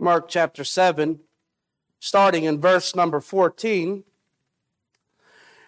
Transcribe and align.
Mark 0.00 0.28
chapter 0.28 0.62
7, 0.62 1.18
starting 1.98 2.44
in 2.44 2.60
verse 2.60 2.94
number 2.94 3.20
14. 3.20 4.04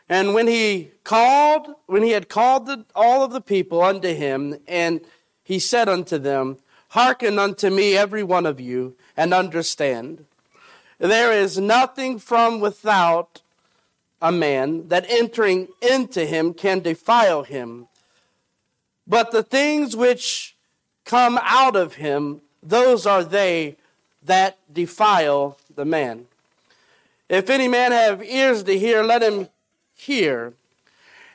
And 0.08 0.34
when 0.34 0.46
he 0.46 0.92
called, 1.02 1.68
when 1.86 2.04
he 2.04 2.10
had 2.10 2.28
called 2.28 2.66
the, 2.66 2.84
all 2.94 3.24
of 3.24 3.32
the 3.32 3.40
people 3.40 3.82
unto 3.82 4.14
him, 4.14 4.56
and 4.68 5.00
he 5.42 5.58
said 5.58 5.88
unto 5.88 6.16
them, 6.16 6.58
Hearken 6.90 7.38
unto 7.38 7.70
me, 7.70 7.96
every 7.96 8.22
one 8.22 8.46
of 8.46 8.60
you, 8.60 8.96
and 9.16 9.34
understand. 9.34 10.26
There 10.98 11.32
is 11.32 11.58
nothing 11.58 12.18
from 12.18 12.60
without 12.60 13.42
a 14.22 14.30
man 14.30 14.88
that 14.88 15.06
entering 15.08 15.68
into 15.80 16.26
him 16.26 16.54
can 16.54 16.80
defile 16.80 17.42
him. 17.42 17.88
But 19.06 19.32
the 19.32 19.42
things 19.42 19.96
which 19.96 20.56
come 21.04 21.38
out 21.42 21.74
of 21.74 21.94
him, 21.94 22.42
those 22.62 23.06
are 23.06 23.24
they 23.24 23.76
that 24.22 24.58
defile 24.72 25.58
the 25.74 25.84
man. 25.84 26.26
If 27.28 27.48
any 27.48 27.68
man 27.68 27.92
have 27.92 28.22
ears 28.22 28.64
to 28.64 28.78
hear, 28.78 29.02
let 29.02 29.22
him 29.22 29.48
hear. 29.94 30.54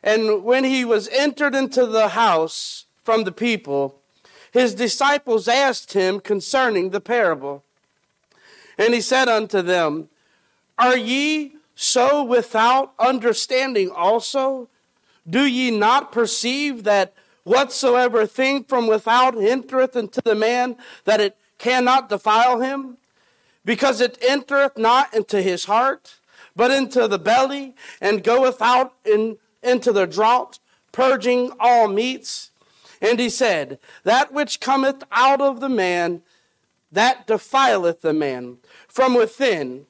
And 0.03 0.43
when 0.43 0.63
he 0.63 0.85
was 0.85 1.07
entered 1.07 1.55
into 1.55 1.85
the 1.85 2.09
house 2.09 2.85
from 3.03 3.23
the 3.23 3.31
people, 3.31 4.01
his 4.51 4.75
disciples 4.75 5.47
asked 5.47 5.93
him 5.93 6.19
concerning 6.19 6.89
the 6.89 7.01
parable. 7.01 7.63
And 8.77 8.93
he 8.93 9.01
said 9.01 9.27
unto 9.27 9.61
them, 9.61 10.09
Are 10.77 10.97
ye 10.97 11.55
so 11.75 12.23
without 12.23 12.93
understanding 12.99 13.89
also? 13.89 14.69
Do 15.27 15.45
ye 15.45 15.71
not 15.71 16.11
perceive 16.11 16.83
that 16.83 17.13
whatsoever 17.43 18.25
thing 18.25 18.63
from 18.63 18.87
without 18.87 19.35
entereth 19.37 19.95
into 19.95 20.21
the 20.21 20.35
man, 20.35 20.77
that 21.05 21.21
it 21.21 21.37
cannot 21.57 22.09
defile 22.09 22.61
him? 22.61 22.97
Because 23.63 24.01
it 24.01 24.17
entereth 24.21 24.77
not 24.77 25.13
into 25.13 25.41
his 25.41 25.65
heart, 25.65 26.15
but 26.55 26.71
into 26.71 27.07
the 27.07 27.19
belly, 27.19 27.75
and 27.99 28.23
goeth 28.23 28.61
out 28.61 28.93
in, 29.03 29.37
into 29.63 29.91
the 29.91 30.05
draught, 30.05 30.59
purging 30.91 31.51
all 31.59 31.87
meats. 31.87 32.51
And 33.01 33.19
he 33.19 33.29
said, 33.29 33.79
That 34.03 34.31
which 34.31 34.59
cometh 34.59 35.03
out 35.11 35.41
of 35.41 35.59
the 35.59 35.69
man, 35.69 36.21
that 36.91 37.27
defileth 37.27 38.01
the 38.01 38.13
man 38.13 38.57
from 38.87 39.15
within. 39.15 39.85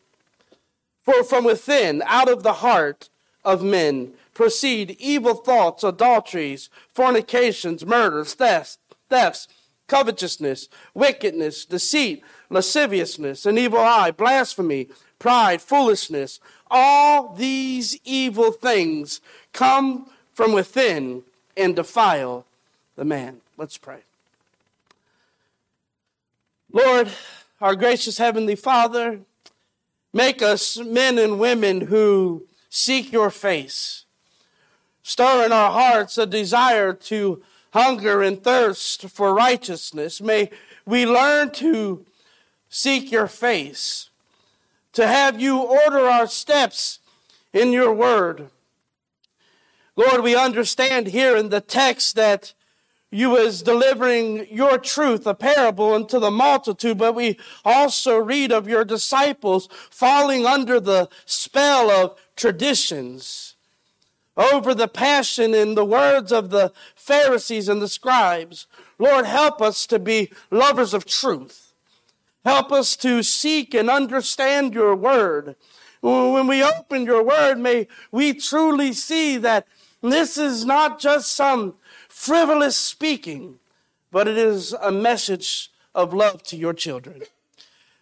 For 1.04 1.24
from 1.24 1.44
within, 1.44 2.02
out 2.08 2.30
of 2.30 2.42
the 2.42 2.54
heart 2.54 3.10
of 3.44 3.62
men, 3.62 4.14
proceed 4.34 4.98
evil 5.00 5.36
thoughts, 5.36 5.84
adulteries, 5.84 6.70
fornications, 6.92 7.86
murders, 7.86 8.34
thefts, 8.34 8.80
thefts, 9.08 9.48
covetousness, 9.88 10.70
wickedness, 10.94 11.66
deceit, 11.66 12.24
lasciviousness, 12.50 13.46
an 13.46 13.58
evil 13.58 13.80
eye, 13.80 14.12
blasphemy, 14.12 14.90
pride, 15.20 15.62
foolishness. 15.62 16.40
All 16.70 17.34
these 17.34 18.00
evil 18.04 18.52
things 18.52 19.22
come 19.54 20.10
from 20.34 20.54
within 20.54 21.24
and 21.56 21.76
defile 21.76 22.46
the 22.96 23.06
man. 23.06 23.42
Let's 23.58 23.78
pray. 23.78 24.00
Lord, 26.72 27.10
our 27.62 27.76
gracious 27.76 28.18
Heavenly 28.18 28.56
Father, 28.56 29.22
make 30.14 30.42
us 30.42 30.78
men 30.78 31.18
and 31.18 31.40
women 31.40 31.82
who 31.82 32.46
seek 32.70 33.14
your 33.14 33.30
face. 33.30 34.04
Stir 35.04 35.46
in 35.46 35.52
our 35.54 35.72
hearts 35.72 36.18
a 36.18 36.26
desire 36.26 36.92
to 36.92 37.42
hunger 37.76 38.22
and 38.22 38.42
thirst 38.42 39.10
for 39.10 39.34
righteousness. 39.34 40.22
May 40.22 40.50
we 40.86 41.06
learn 41.06 41.52
to 41.52 42.06
seek 42.70 43.12
your 43.12 43.28
face, 43.28 44.10
to 44.94 45.06
have 45.06 45.42
you 45.42 45.58
order 45.60 46.08
our 46.08 46.26
steps 46.26 47.00
in 47.52 47.74
your 47.74 47.94
word. 47.94 48.48
Lord, 49.98 50.24
we 50.24 50.38
understand 50.38 51.08
here 51.08 51.36
in 51.36 51.50
the 51.50 51.60
text 51.60 52.16
that 52.16 52.54
you 53.12 53.32
was 53.32 53.62
delivering 53.62 54.48
your 54.50 54.78
truth, 54.78 55.28
a 55.28 55.36
parable 55.36 55.94
unto 55.94 56.18
the 56.18 56.32
multitude, 56.32 56.98
but 56.98 57.14
we 57.14 57.38
also 57.66 58.18
read 58.18 58.54
of 58.54 58.70
your 58.70 58.86
disciples 58.86 59.68
falling 59.90 60.46
under 60.46 60.80
the 60.80 61.10
spell 61.26 61.92
of 61.92 62.18
traditions 62.38 63.55
over 64.38 64.74
the 64.74 64.88
passion 64.88 65.54
in 65.54 65.76
the 65.76 65.86
words 65.86 66.32
of 66.32 66.50
the 66.50 66.72
Pharisees 66.96 67.70
and 67.70 67.82
the 67.82 67.88
scribes. 67.88 68.68
Lord, 69.00 69.26
help 69.26 69.62
us 69.62 69.86
to 69.88 70.00
be 70.00 70.32
lovers 70.52 70.94
of 70.94 71.06
truth. 71.06 71.74
Help 72.44 72.72
us 72.72 72.96
to 72.98 73.24
seek 73.24 73.74
and 73.74 73.90
understand 73.90 74.74
your 74.74 74.96
word. 74.96 75.56
When 76.02 76.46
we 76.46 76.64
open 76.64 77.06
your 77.06 77.24
word, 77.24 77.58
may 77.58 77.88
we 78.12 78.34
truly 78.34 78.94
see 78.94 79.38
that 79.38 79.66
this 80.02 80.38
is 80.38 80.64
not 80.64 81.00
just 81.00 81.34
some 81.34 81.74
frivolous 82.08 82.78
speaking, 82.78 83.58
but 84.12 84.28
it 84.28 84.38
is 84.38 84.74
a 84.74 84.92
message 84.92 85.72
of 85.96 86.14
love 86.14 86.44
to 86.44 86.56
your 86.56 86.74
children. 86.74 87.24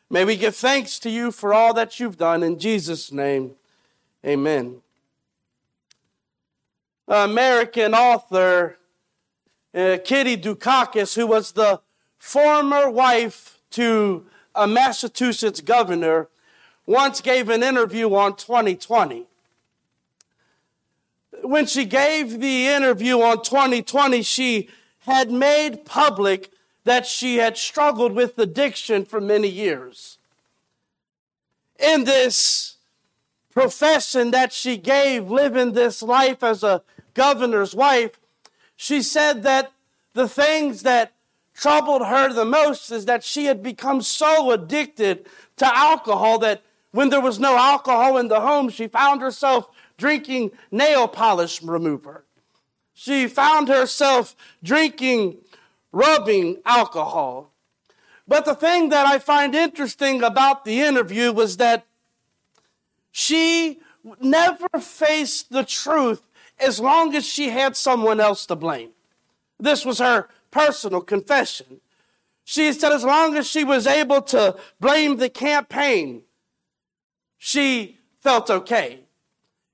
May 0.10 0.26
we 0.26 0.36
give 0.36 0.56
thanks 0.56 1.00
to 1.00 1.10
you 1.10 1.32
for 1.32 1.54
all 1.54 1.74
that 1.74 2.00
you've 2.00 2.18
done. 2.18 2.44
In 2.44 2.60
Jesus' 2.60 3.12
name, 3.12 3.56
amen. 4.24 4.83
American 7.08 7.94
author 7.94 8.78
uh, 9.74 9.98
Kitty 10.04 10.38
Dukakis, 10.38 11.16
who 11.16 11.28
was 11.28 11.52
the 11.54 11.82
former 12.18 12.90
wife 12.90 13.60
to 13.72 14.26
a 14.56 14.68
Massachusetts 14.68 15.62
governor, 15.62 16.30
once 16.86 17.22
gave 17.22 17.50
an 17.50 17.64
interview 17.64 18.14
on 18.14 18.36
2020 18.36 19.26
when 21.44 21.66
she 21.66 21.86
gave 21.86 22.40
the 22.40 22.68
interview 22.68 23.22
on 23.22 23.44
2020, 23.44 24.22
she 24.22 24.70
had 25.00 25.32
made 25.32 25.86
public 25.86 26.52
that 26.86 27.06
she 27.06 27.38
had 27.38 27.58
struggled 27.58 28.14
with 28.14 28.38
addiction 28.38 29.06
for 29.06 29.20
many 29.20 29.48
years. 29.48 30.18
In 31.80 32.06
this 32.06 32.78
profession 33.52 34.32
that 34.32 34.54
she 34.54 34.78
gave, 34.78 35.30
living 35.30 35.74
this 35.74 36.02
life 36.02 36.44
as 36.44 36.64
a 36.64 36.82
governor's 37.14 37.76
wife, 37.76 38.20
she 38.76 39.02
said 39.02 39.44
that 39.44 39.72
the 40.14 40.28
things 40.28 40.84
that 40.84 41.14
troubled 41.54 42.06
her 42.06 42.34
the 42.34 42.46
most 42.46 42.92
is 42.92 43.06
that 43.06 43.24
she 43.24 43.46
had 43.46 43.62
become 43.62 44.02
so 44.02 44.52
addicted 44.52 45.28
to 45.58 45.78
alcohol 45.78 46.40
that 46.40 46.64
when 46.92 47.10
there 47.10 47.22
was 47.22 47.40
no 47.40 47.58
alcohol 47.58 48.18
in 48.18 48.28
the 48.28 48.42
home, 48.42 48.70
she 48.70 48.88
found 48.88 49.22
herself 49.22 49.68
drinking 49.98 50.52
nail 50.72 51.08
polish 51.08 51.62
remover. 51.62 52.26
She 52.94 53.28
found 53.28 53.68
herself 53.68 54.36
drinking 54.64 55.38
rubbing 55.92 56.62
alcohol. 56.66 57.52
But 58.28 58.46
the 58.46 58.56
thing 58.56 58.90
that 58.90 59.06
I 59.06 59.20
find 59.20 59.54
interesting 59.54 60.24
about 60.24 60.66
the 60.66 60.82
interview 60.82 61.32
was 61.32 61.58
that 61.58 61.86
she 63.12 63.80
never 64.22 64.68
faced 64.80 65.52
the 65.52 65.64
truth 65.64 66.22
as 66.64 66.80
long 66.80 67.16
as 67.16 67.26
she 67.26 67.50
had 67.50 67.76
someone 67.76 68.20
else 68.20 68.46
to 68.48 68.56
blame. 68.56 68.92
This 69.60 69.86
was 69.86 70.00
her 70.00 70.28
personal 70.52 71.02
confession. 71.02 71.82
She 72.44 72.72
said 72.74 72.92
as 72.92 73.04
long 73.04 73.36
as 73.36 73.48
she 73.48 73.64
was 73.64 73.88
able 73.88 74.22
to 74.24 74.56
blame 74.80 75.18
the 75.18 75.30
campaign, 75.30 76.24
she 77.38 78.00
felt 78.22 78.50
okay 78.50 79.04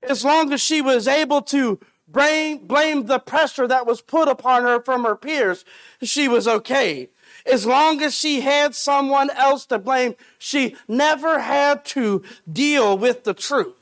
as 0.02 0.24
long 0.24 0.52
as 0.52 0.60
she 0.60 0.80
was 0.80 1.06
able 1.06 1.42
to 1.42 1.78
blame, 2.08 2.66
blame 2.66 3.06
the 3.06 3.18
pressure 3.18 3.66
that 3.66 3.86
was 3.86 4.00
put 4.00 4.28
upon 4.28 4.62
her 4.62 4.80
from 4.82 5.04
her 5.04 5.16
peers, 5.16 5.64
she 6.02 6.28
was 6.28 6.48
okay. 6.48 7.08
As 7.46 7.66
long 7.66 8.02
as 8.02 8.14
she 8.14 8.40
had 8.40 8.74
someone 8.74 9.30
else 9.30 9.66
to 9.66 9.78
blame, 9.78 10.14
she 10.38 10.76
never 10.88 11.40
had 11.40 11.84
to 11.86 12.22
deal 12.50 12.96
with 12.98 13.24
the 13.24 13.34
truth. 13.34 13.79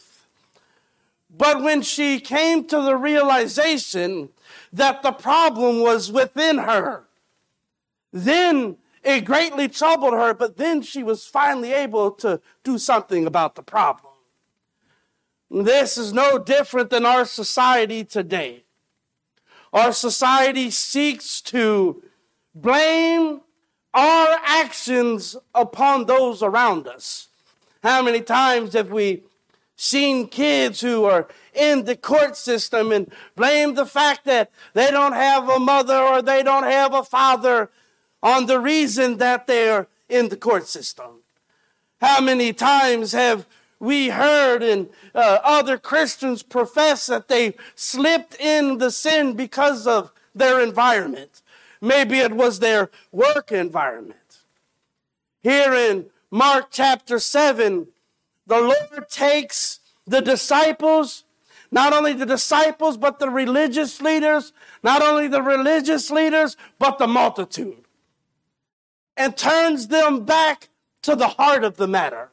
But 1.38 1.62
when 1.62 1.82
she 1.82 2.18
came 2.18 2.64
to 2.64 2.82
the 2.82 2.96
realization 2.96 4.30
that 4.72 5.02
the 5.02 5.12
problem 5.12 5.80
was 5.80 6.10
within 6.10 6.58
her, 6.58 7.04
then 8.12 8.76
it 9.04 9.24
greatly 9.24 9.68
troubled 9.68 10.14
her, 10.14 10.34
but 10.34 10.56
then 10.56 10.82
she 10.82 11.04
was 11.04 11.26
finally 11.26 11.72
able 11.72 12.10
to 12.10 12.40
do 12.64 12.76
something 12.76 13.24
about 13.24 13.54
the 13.54 13.62
problem. 13.62 14.14
This 15.48 15.96
is 15.96 16.12
no 16.12 16.38
different 16.38 16.90
than 16.90 17.06
our 17.06 17.24
society 17.24 18.04
today. 18.04 18.64
Our 19.72 19.92
society 19.92 20.70
seeks 20.70 21.40
to 21.42 22.02
blame 22.52 23.42
our 23.94 24.38
actions 24.44 25.36
upon 25.54 26.06
those 26.06 26.42
around 26.42 26.88
us. 26.88 27.28
How 27.82 28.02
many 28.02 28.22
times 28.22 28.72
have 28.72 28.90
we 28.90 29.22
seen 29.78 30.26
kids 30.26 30.80
who 30.80 31.04
are 31.04 31.28
in 31.54 31.84
the 31.84 31.96
court 31.96 32.36
system 32.36 32.92
and 32.92 33.10
blame 33.36 33.74
the 33.74 33.86
fact 33.86 34.24
that 34.24 34.50
they 34.74 34.90
don't 34.90 35.12
have 35.12 35.48
a 35.48 35.58
mother 35.58 35.96
or 35.96 36.20
they 36.20 36.42
don't 36.42 36.64
have 36.64 36.92
a 36.92 37.04
father 37.04 37.70
on 38.20 38.46
the 38.46 38.58
reason 38.58 39.18
that 39.18 39.46
they're 39.46 39.86
in 40.08 40.28
the 40.28 40.36
court 40.36 40.66
system? 40.66 41.22
How 42.00 42.20
many 42.20 42.52
times 42.52 43.12
have 43.12 43.46
we 43.78 44.08
heard 44.08 44.64
and 44.64 44.88
uh, 45.14 45.38
other 45.44 45.78
Christians 45.78 46.42
profess 46.42 47.06
that 47.06 47.28
they 47.28 47.54
slipped 47.76 48.34
in 48.40 48.78
the 48.78 48.90
sin 48.90 49.34
because 49.34 49.86
of 49.86 50.12
their 50.34 50.60
environment? 50.60 51.40
Maybe 51.80 52.18
it 52.18 52.32
was 52.32 52.58
their 52.58 52.90
work 53.12 53.52
environment. 53.52 54.38
Here 55.40 55.72
in 55.72 56.06
Mark 56.32 56.68
chapter 56.72 57.20
7, 57.20 57.86
the 58.48 58.60
Lord 58.60 59.08
takes 59.08 59.80
the 60.06 60.20
disciples, 60.20 61.24
not 61.70 61.92
only 61.92 62.14
the 62.14 62.26
disciples, 62.26 62.96
but 62.96 63.18
the 63.18 63.28
religious 63.28 64.00
leaders, 64.00 64.52
not 64.82 65.02
only 65.02 65.28
the 65.28 65.42
religious 65.42 66.10
leaders, 66.10 66.56
but 66.78 66.98
the 66.98 67.06
multitude, 67.06 67.84
and 69.16 69.36
turns 69.36 69.88
them 69.88 70.24
back 70.24 70.70
to 71.02 71.14
the 71.14 71.28
heart 71.28 71.62
of 71.62 71.76
the 71.76 71.86
matter. 71.86 72.30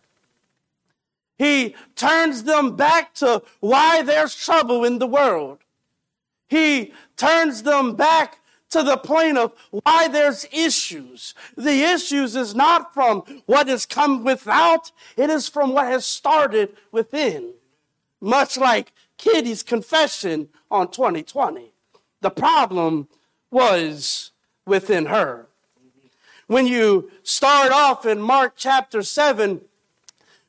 He 1.38 1.75
turns 1.95 2.44
them 2.44 2.77
back 2.77 3.13
to 3.15 3.44
why 3.59 4.01
there's 4.01 4.33
trouble 4.33 4.85
in 4.85 5.00
the 5.00 5.07
world. 5.07 5.59
He 6.47 6.94
turns 7.18 7.63
them 7.63 7.95
back 7.95 8.39
to 8.75 8.83
the 8.83 8.98
point 8.98 9.38
of 9.38 9.54
why 9.72 10.10
there's 10.10 10.45
issues. 10.51 11.33
The 11.56 11.81
issues 11.81 12.36
is 12.36 12.54
not 12.54 12.94
from 12.94 13.24
what 13.45 13.69
has 13.69 13.86
come 13.86 14.25
without, 14.25 14.92
it 15.16 15.30
is 15.30 15.48
from 15.48 15.72
what 15.72 15.86
has 15.86 16.06
started 16.06 16.75
within. 16.92 17.54
Much 18.19 18.57
like 18.57 18.92
Kitty's 19.18 19.63
confession 19.63 20.50
on 20.69 20.92
2020. 20.92 21.72
The 22.19 22.30
problem 22.30 23.07
was 23.50 24.31
within 24.66 25.06
her. 25.06 25.48
When 26.48 26.68
you 26.68 27.10
start 27.24 27.71
off 27.71 28.06
in 28.06 28.19
Mark 28.19 28.56
chapter 28.57 29.04
7, 29.04 29.62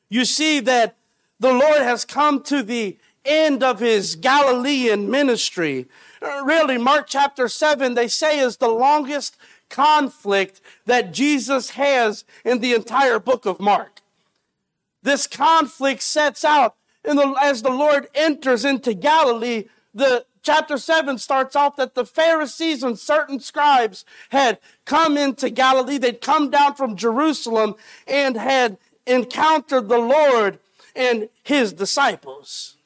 you 0.09 0.25
see 0.25 0.59
that 0.59 0.97
the 1.39 1.53
Lord 1.53 1.81
has 1.81 2.03
come 2.03 2.43
to 2.43 2.61
the 2.61 2.97
end 3.27 3.63
of 3.63 3.79
his 3.79 4.15
Galilean 4.15 5.09
ministry. 5.11 5.87
Uh, 6.21 6.43
really, 6.45 6.77
Mark 6.77 7.05
chapter 7.07 7.47
7, 7.47 7.93
they 7.93 8.07
say, 8.07 8.39
is 8.39 8.57
the 8.57 8.69
longest 8.69 9.37
conflict 9.69 10.61
that 10.85 11.13
Jesus 11.13 11.71
has 11.71 12.23
in 12.45 12.59
the 12.59 12.73
entire 12.73 13.19
book 13.19 13.45
of 13.45 13.59
Mark. 13.59 14.01
This 15.03 15.27
conflict 15.27 16.01
sets 16.01 16.43
out 16.43 16.75
the, 17.03 17.35
as 17.41 17.61
the 17.61 17.71
Lord 17.71 18.07
enters 18.15 18.65
into 18.65 18.93
Galilee. 18.93 19.65
The 19.93 20.25
chapter 20.41 20.77
7 20.77 21.17
starts 21.17 21.55
off 21.55 21.75
that 21.75 21.95
the 21.95 22.05
Pharisees 22.05 22.83
and 22.83 22.97
certain 22.97 23.39
scribes 23.39 24.05
had 24.29 24.59
come 24.85 25.17
into 25.17 25.49
Galilee. 25.49 25.97
They'd 25.97 26.21
come 26.21 26.49
down 26.49 26.75
from 26.75 26.95
Jerusalem 26.95 27.75
and 28.07 28.35
had 28.37 28.77
encountered 29.05 29.87
the 29.87 29.97
Lord 29.97 30.59
and 30.95 31.29
his 31.43 31.73
disciples. 31.73 32.76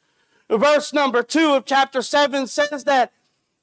Verse 0.52 0.92
number 0.92 1.24
two 1.24 1.54
of 1.54 1.66
chapter 1.66 2.02
seven 2.02 2.46
says 2.46 2.84
that 2.84 3.14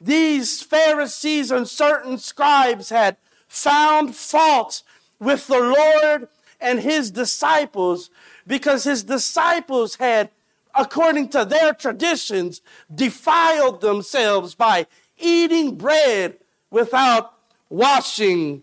these 0.00 0.62
Pharisees 0.62 1.50
and 1.50 1.68
certain 1.68 2.16
scribes 2.16 2.88
had 2.88 3.18
found 3.46 4.16
fault 4.16 4.82
with 5.20 5.46
the 5.48 5.58
Lord 5.60 6.28
and 6.60 6.80
his 6.80 7.10
disciples 7.10 8.08
because 8.46 8.84
his 8.84 9.02
disciples 9.04 9.96
had, 9.96 10.30
according 10.74 11.28
to 11.30 11.44
their 11.44 11.74
traditions, 11.74 12.62
defiled 12.94 13.82
themselves 13.82 14.54
by 14.54 14.86
eating 15.18 15.76
bread 15.76 16.38
without 16.70 17.34
washing 17.68 18.62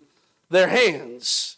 their 0.50 0.68
hands. 0.68 1.57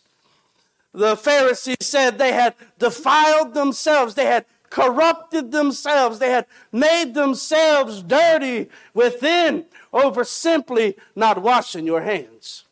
The 0.94 1.16
Pharisees 1.16 1.78
said 1.82 2.18
they 2.18 2.34
had 2.34 2.56
defiled 2.78 3.54
themselves, 3.54 4.16
they 4.16 4.26
had 4.26 4.46
corrupted 4.70 5.52
themselves, 5.52 6.20
they 6.20 6.32
had 6.32 6.46
made 6.72 7.14
themselves 7.14 8.02
dirty 8.02 8.70
within 8.94 9.66
over 9.94 10.24
simply 10.24 10.98
not 11.16 11.42
washing 11.42 11.86
your 11.86 12.02
hands. 12.02 12.66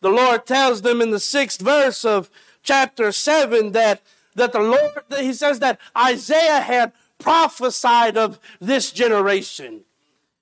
The 0.00 0.10
Lord 0.10 0.46
tells 0.46 0.82
them 0.82 1.00
in 1.00 1.10
the 1.10 1.20
sixth 1.20 1.60
verse 1.60 2.04
of 2.04 2.30
chapter 2.62 3.12
7 3.12 3.72
that, 3.72 4.02
that 4.34 4.52
the 4.52 4.60
Lord, 4.60 5.02
he 5.18 5.32
says 5.32 5.60
that 5.60 5.80
Isaiah 5.96 6.60
had 6.60 6.92
prophesied 7.18 8.16
of 8.16 8.38
this 8.60 8.90
generation. 8.90 9.80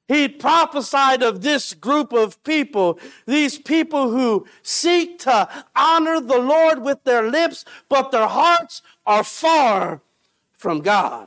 He 0.08 0.28
prophesied 0.28 1.22
of 1.22 1.42
this 1.42 1.74
group 1.74 2.12
of 2.12 2.42
people, 2.44 2.98
these 3.26 3.58
people 3.58 4.10
who 4.10 4.46
seek 4.62 5.20
to 5.20 5.48
honor 5.76 6.20
the 6.20 6.40
Lord 6.40 6.82
with 6.82 7.04
their 7.04 7.30
lips, 7.30 7.64
but 7.88 8.10
their 8.10 8.26
hearts 8.26 8.82
are 9.06 9.24
far 9.24 10.00
from 10.62 10.80
God. 10.80 11.26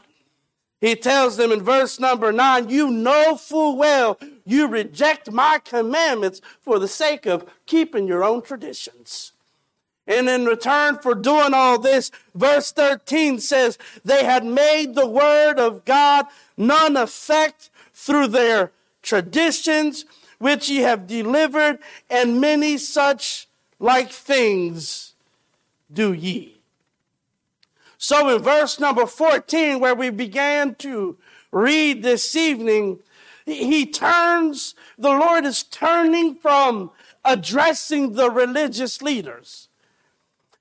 He 0.80 0.96
tells 0.96 1.36
them 1.36 1.52
in 1.52 1.62
verse 1.62 2.00
number 2.00 2.32
nine, 2.32 2.70
You 2.70 2.90
know 2.90 3.36
full 3.36 3.76
well 3.76 4.18
you 4.46 4.68
reject 4.68 5.30
my 5.30 5.60
commandments 5.64 6.40
for 6.62 6.80
the 6.80 6.88
sake 6.88 7.26
of 7.26 7.46
keeping 7.66 8.08
your 8.08 8.24
own 8.24 8.42
traditions. 8.42 9.34
And 10.08 10.30
in 10.30 10.46
return 10.46 11.00
for 11.00 11.16
doing 11.16 11.54
all 11.54 11.80
this, 11.80 12.12
verse 12.34 12.72
13 12.72 13.40
says, 13.40 13.78
They 14.06 14.24
had 14.24 14.46
made 14.46 14.96
the 14.96 15.08
word 15.08 15.60
of 15.60 15.84
God 15.84 16.28
none 16.56 16.96
effect 16.96 17.70
through 17.94 18.28
their 18.28 18.72
traditions 19.02 20.06
which 20.38 20.70
ye 20.70 20.78
have 20.78 21.08
delivered, 21.08 21.80
and 22.10 22.40
many 22.40 22.78
such 22.78 23.48
like 23.80 24.12
things 24.12 25.14
do 25.92 26.14
ye. 26.14 26.55
So 28.06 28.30
in 28.30 28.44
verse 28.44 28.80
number 28.80 29.08
14, 29.08 29.80
where 29.80 29.96
we 29.96 30.12
began 30.12 30.76
to 30.76 31.18
read 31.52 32.04
this 32.04 32.36
evening, 32.36 33.00
he 33.48 33.88
turns, 33.88 34.76
the 34.96 35.10
Lord 35.10 35.44
is 35.44 35.64
turning 35.64 36.36
from 36.36 36.92
addressing 37.24 38.14
the 38.14 38.30
religious 38.30 39.02
leaders. 39.02 39.70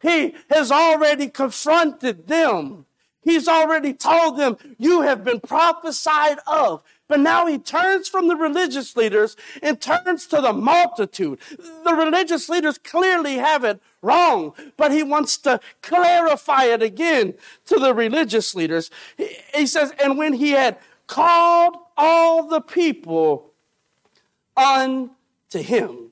He 0.00 0.34
has 0.48 0.72
already 0.72 1.28
confronted 1.28 2.28
them. 2.28 2.86
He's 3.20 3.46
already 3.46 3.92
told 3.92 4.38
them, 4.38 4.56
You 4.78 5.02
have 5.02 5.22
been 5.22 5.40
prophesied 5.40 6.38
of. 6.46 6.82
But 7.06 7.20
now 7.20 7.46
he 7.46 7.58
turns 7.58 8.08
from 8.08 8.28
the 8.28 8.36
religious 8.36 8.96
leaders 8.96 9.36
and 9.62 9.80
turns 9.80 10.26
to 10.28 10.40
the 10.40 10.52
multitude. 10.52 11.38
The 11.84 11.94
religious 11.94 12.48
leaders 12.48 12.78
clearly 12.78 13.36
have 13.36 13.62
it 13.62 13.80
wrong, 14.00 14.54
but 14.76 14.90
he 14.90 15.02
wants 15.02 15.36
to 15.38 15.60
clarify 15.82 16.64
it 16.64 16.82
again 16.82 17.34
to 17.66 17.78
the 17.78 17.92
religious 17.92 18.54
leaders. 18.54 18.90
He 19.54 19.66
says, 19.66 19.92
and 20.02 20.16
when 20.16 20.32
he 20.32 20.52
had 20.52 20.78
called 21.06 21.76
all 21.96 22.48
the 22.48 22.60
people 22.60 23.52
unto 24.56 25.10
him, 25.52 26.04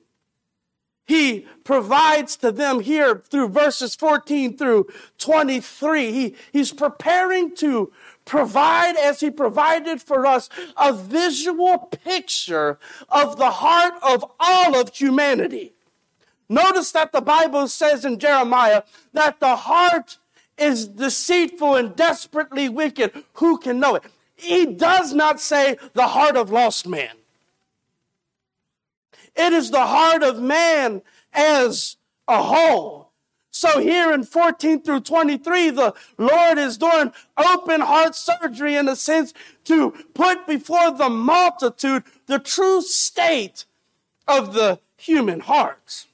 he 1.05 1.45
provides 1.63 2.37
to 2.37 2.51
them 2.51 2.79
here 2.79 3.23
through 3.29 3.49
verses 3.49 3.93
14 3.95 4.57
through 4.57 4.87
23. 5.17 6.11
He, 6.11 6.35
he's 6.51 6.71
preparing 6.71 7.55
to 7.57 7.91
provide 8.25 8.95
as 8.97 9.19
he 9.19 9.29
provided 9.29 10.01
for 10.01 10.25
us 10.25 10.49
a 10.77 10.93
visual 10.93 11.77
picture 11.77 12.79
of 13.09 13.37
the 13.37 13.51
heart 13.51 13.93
of 14.01 14.25
all 14.39 14.75
of 14.75 14.95
humanity. 14.95 15.73
Notice 16.49 16.91
that 16.91 17.11
the 17.11 17.21
Bible 17.21 17.67
says 17.67 18.05
in 18.05 18.19
Jeremiah 18.19 18.83
that 19.13 19.39
the 19.39 19.55
heart 19.55 20.17
is 20.57 20.87
deceitful 20.87 21.75
and 21.75 21.95
desperately 21.95 22.69
wicked. 22.69 23.11
Who 23.33 23.57
can 23.57 23.79
know 23.79 23.95
it? 23.95 24.03
He 24.35 24.65
does 24.65 25.13
not 25.13 25.39
say 25.39 25.77
the 25.93 26.07
heart 26.07 26.35
of 26.35 26.51
lost 26.51 26.87
man. 26.87 27.15
It 29.35 29.53
is 29.53 29.71
the 29.71 29.85
heart 29.85 30.21
of 30.21 30.39
man 30.39 31.01
as 31.33 31.97
a 32.27 32.41
whole. 32.41 33.12
So 33.63 33.79
here 33.79 34.11
in 34.11 34.23
14 34.25 34.81
through 34.81 34.99
23, 34.99 35.69
the 35.69 35.93
Lord 36.17 36.57
is 36.57 36.77
doing 36.77 37.13
open 37.37 37.79
heart 37.79 38.13
surgery 38.13 38.75
in 38.75 38.89
a 38.89 38.95
sense 38.97 39.33
to 39.63 39.91
put 40.13 40.45
before 40.45 40.91
the 40.91 41.07
multitude 41.07 42.03
the 42.25 42.39
true 42.39 42.81
state 42.81 43.63
of 44.27 44.53
the 44.53 44.81
human 44.97 45.39
heart. 45.39 46.07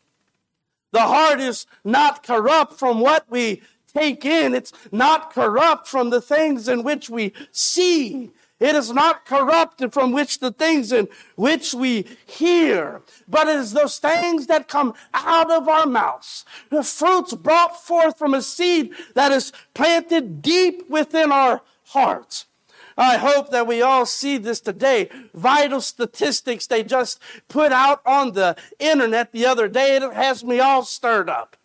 The 0.92 1.02
heart 1.02 1.40
is 1.40 1.66
not 1.84 2.22
corrupt 2.22 2.78
from 2.78 3.00
what 3.00 3.26
we 3.32 3.64
take 3.92 4.26
in. 4.26 4.54
It's 4.54 4.72
not 4.92 5.34
corrupt 5.34 5.88
from 5.88 6.12
the 6.12 6.22
things 6.22 6.68
in 6.68 6.84
which 6.84 7.10
we 7.10 7.34
see. 7.52 8.30
It 8.60 8.76
is 8.76 8.92
not 8.92 9.26
corrupted 9.26 9.94
from 9.94 10.12
which 10.12 10.40
the 10.40 10.52
things 10.52 10.92
in 10.92 11.08
which 11.36 11.74
we 11.74 12.06
hear, 12.26 13.02
but 13.28 13.48
it 13.48 13.56
is 13.56 13.72
those 13.72 14.00
things 14.00 14.48
that 14.48 14.68
come 14.68 14.94
out 15.14 15.50
of 15.50 15.70
our 15.70 15.86
mouths. 15.86 16.44
The 16.70 16.84
fruits 16.84 17.34
brought 17.34 17.82
forth 17.82 18.18
from 18.18 18.34
a 18.34 18.42
seed 18.42 18.92
that 19.16 19.32
is 19.32 19.54
planted 19.74 20.42
deep 20.42 20.90
within 20.90 21.32
our 21.32 21.62
hearts. 21.86 22.48
I 22.98 23.16
hope 23.16 23.50
that 23.52 23.66
we 23.66 23.82
all 23.82 24.06
see 24.06 24.38
this 24.38 24.60
today. 24.60 25.10
Vital 25.34 25.80
statistics 25.80 26.68
they 26.68 26.84
just 26.84 27.22
put 27.48 27.72
out 27.72 28.02
on 28.06 28.34
the 28.34 28.58
internet 28.78 29.32
the 29.32 29.46
other 29.46 29.70
day. 29.70 29.96
It 29.96 30.14
has 30.14 30.44
me 30.44 30.60
all 30.60 30.84
stirred 30.84 31.30
up. 31.30 31.56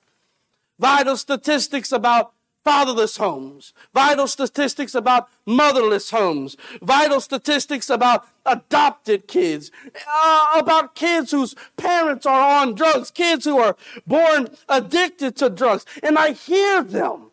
Vital 0.78 1.16
statistics 1.16 1.90
about 1.90 2.32
fatherless 2.64 3.18
homes, 3.18 3.75
vital 3.92 4.26
statistics 4.26 4.94
about 4.94 5.28
motherless 5.44 6.11
homes, 6.11 6.56
vital 6.80 7.21
statistics 7.21 7.90
about 7.90 8.26
adopted 8.47 9.28
kids, 9.28 9.71
uh, 10.09 10.52
about 10.56 10.94
kids 10.94 11.30
whose 11.30 11.54
parents 11.76 12.25
are 12.25 12.62
on 12.62 12.75
drugs, 12.75 13.11
kids 13.11 13.44
who 13.44 13.59
are 13.59 13.76
born 14.06 14.49
addicted 14.68 15.37
to 15.37 15.50
drugs. 15.50 15.85
And 16.02 16.18
I 16.18 16.33
hear 16.33 16.83
them. 16.83 17.30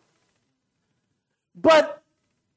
But 1.54 2.02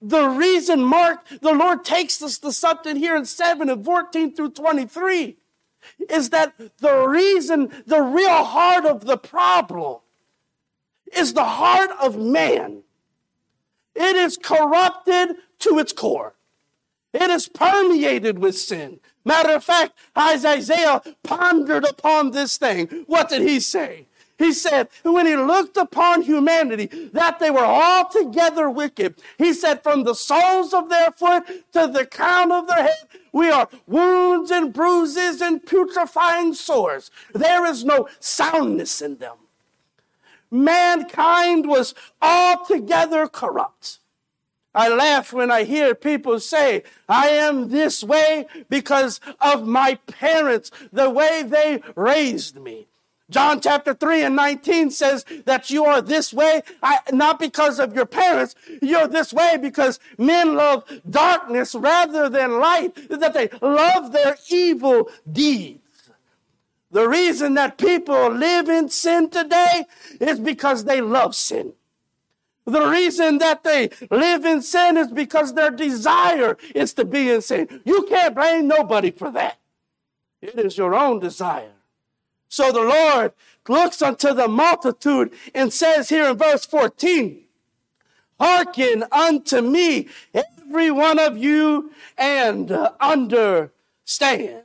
the 0.02 0.28
reason 0.28 0.84
Mark, 0.84 1.26
the 1.42 1.54
Lord 1.54 1.86
takes 1.86 2.22
us 2.22 2.38
to 2.40 2.52
something 2.52 2.98
here 2.98 3.16
in 3.16 3.26
7 3.26 3.70
and 3.70 3.84
14 3.84 4.36
through 4.36 4.52
23 4.52 5.38
is 6.10 6.30
that 6.32 6.54
the 6.80 7.08
reason, 7.08 7.72
the 7.86 8.02
real 8.02 8.44
heart 8.44 8.86
of 8.86 9.06
the 9.06 9.18
problem 9.18 10.00
is 11.14 11.34
the 11.34 11.44
heart 11.44 11.92
of 12.02 12.18
man. 12.18 12.84
It 13.96 14.16
is 14.16 14.38
corrupted 14.38 15.38
to 15.60 15.80
its 15.80 15.94
core. 15.94 16.36
It 17.14 17.30
is 17.30 17.48
permeated 17.48 18.40
with 18.40 18.58
sin. 18.58 19.00
Matter 19.24 19.54
of 19.56 19.64
fact, 19.64 19.94
as 20.16 20.46
Isaiah 20.46 21.02
pondered 21.24 21.86
upon 21.86 22.32
this 22.32 22.58
thing, 22.58 23.06
what 23.08 23.30
did 23.30 23.42
he 23.42 23.60
say? 23.60 24.08
He 24.38 24.52
said, 24.52 24.90
when 25.04 25.26
he 25.26 25.38
looked 25.38 25.78
upon 25.78 26.24
humanity, 26.24 26.88
that 27.14 27.40
they 27.40 27.50
were 27.50 27.66
altogether 27.66 28.70
wicked. 28.70 29.16
He 29.38 29.54
said, 29.54 29.82
from 29.82 30.04
the 30.04 30.14
soles 30.14 30.74
of 30.74 30.90
their 30.90 31.12
foot 31.12 31.46
to 31.72 31.88
the 31.88 32.06
crown 32.06 32.52
of 32.52 32.68
their 32.68 32.84
head, 32.84 33.08
we 33.32 33.50
are 33.50 33.70
wounds 33.88 34.52
and 34.52 34.74
bruises 34.74 35.40
and 35.40 35.66
putrefying 35.66 36.54
sores. 36.54 37.12
There 37.34 37.66
is 37.66 37.86
no 37.86 38.10
soundness 38.20 39.02
in 39.02 39.18
them 39.18 39.38
mankind 40.64 41.68
was 41.68 41.94
altogether 42.22 43.28
corrupt. 43.28 44.00
I 44.74 44.90
laugh 44.90 45.32
when 45.32 45.52
I 45.52 45.64
hear 45.64 45.96
people 45.96 46.40
say, 46.40 46.84
I 47.08 47.30
am 47.30 47.70
this 47.70 48.04
way 48.04 48.46
because 48.70 49.22
of 49.40 49.66
my 49.66 49.96
parents, 50.08 50.70
the 50.92 51.10
way 51.10 51.44
they 51.44 51.82
raised 51.96 52.58
me. 52.58 52.88
John 53.30 53.60
chapter 53.60 53.94
3 53.94 54.24
and 54.24 54.36
19 54.36 54.92
says 54.92 55.26
that 55.46 55.72
you 55.72 55.86
are 55.86 56.02
this 56.02 56.32
way, 56.32 56.62
I, 56.84 57.00
not 57.12 57.40
because 57.40 57.80
of 57.80 57.96
your 57.96 58.06
parents. 58.06 58.54
You're 58.82 59.08
this 59.08 59.34
way 59.34 59.58
because 59.60 60.00
men 60.18 60.56
love 60.56 60.84
darkness 61.10 61.74
rather 61.74 62.30
than 62.30 62.60
light, 62.60 63.10
that 63.10 63.34
they 63.34 63.50
love 63.62 64.12
their 64.12 64.38
evil 64.52 65.10
deeds. 65.32 65.80
The 66.96 67.10
reason 67.10 67.56
that 67.56 67.78
people 67.78 68.30
live 68.30 68.70
in 68.70 68.88
sin 68.88 69.30
today 69.30 69.84
is 70.22 70.40
because 70.40 70.86
they 70.86 71.02
love 71.02 71.36
sin. 71.36 71.74
The 72.64 72.88
reason 72.88 73.40
that 73.40 73.66
they 73.66 73.90
live 74.10 74.46
in 74.46 74.62
sin 74.62 74.96
is 74.96 75.12
because 75.12 75.54
their 75.54 75.72
desire 75.72 76.56
is 76.74 76.94
to 76.94 77.04
be 77.04 77.30
in 77.30 77.42
sin. 77.42 77.82
You 77.84 78.04
can't 78.04 78.34
blame 78.34 78.70
nobody 78.70 79.12
for 79.12 79.30
that. 79.32 79.58
It 80.42 80.58
is 80.58 80.78
your 80.78 80.96
own 80.96 81.20
desire. 81.20 81.74
So 82.48 82.72
the 82.72 82.80
Lord 82.80 83.34
looks 83.68 84.02
unto 84.02 84.34
the 84.34 84.48
multitude 84.48 85.34
and 85.54 85.74
says 85.74 86.08
here 86.08 86.30
in 86.30 86.38
verse 86.38 86.66
14, 86.66 87.44
Hearken 88.40 89.04
unto 89.12 89.60
me, 89.60 90.08
every 90.34 90.92
one 90.92 91.20
of 91.20 91.38
you, 91.38 91.92
and 92.18 92.72
understand 93.02 94.64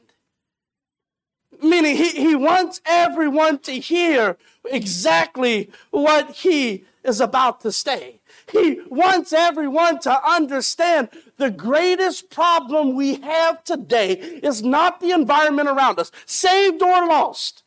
meaning 1.62 1.96
he, 1.96 2.10
he 2.10 2.34
wants 2.34 2.80
everyone 2.84 3.58
to 3.60 3.72
hear 3.72 4.36
exactly 4.64 5.70
what 5.90 6.30
he 6.30 6.84
is 7.04 7.20
about 7.20 7.60
to 7.62 7.72
say. 7.72 8.20
He 8.52 8.80
wants 8.88 9.32
everyone 9.32 10.00
to 10.00 10.28
understand 10.28 11.08
the 11.36 11.50
greatest 11.50 12.30
problem 12.30 12.94
we 12.94 13.16
have 13.16 13.64
today 13.64 14.12
is 14.12 14.62
not 14.62 15.00
the 15.00 15.12
environment 15.12 15.68
around 15.68 15.98
us, 15.98 16.10
saved 16.26 16.82
or 16.82 17.06
lost. 17.06 17.62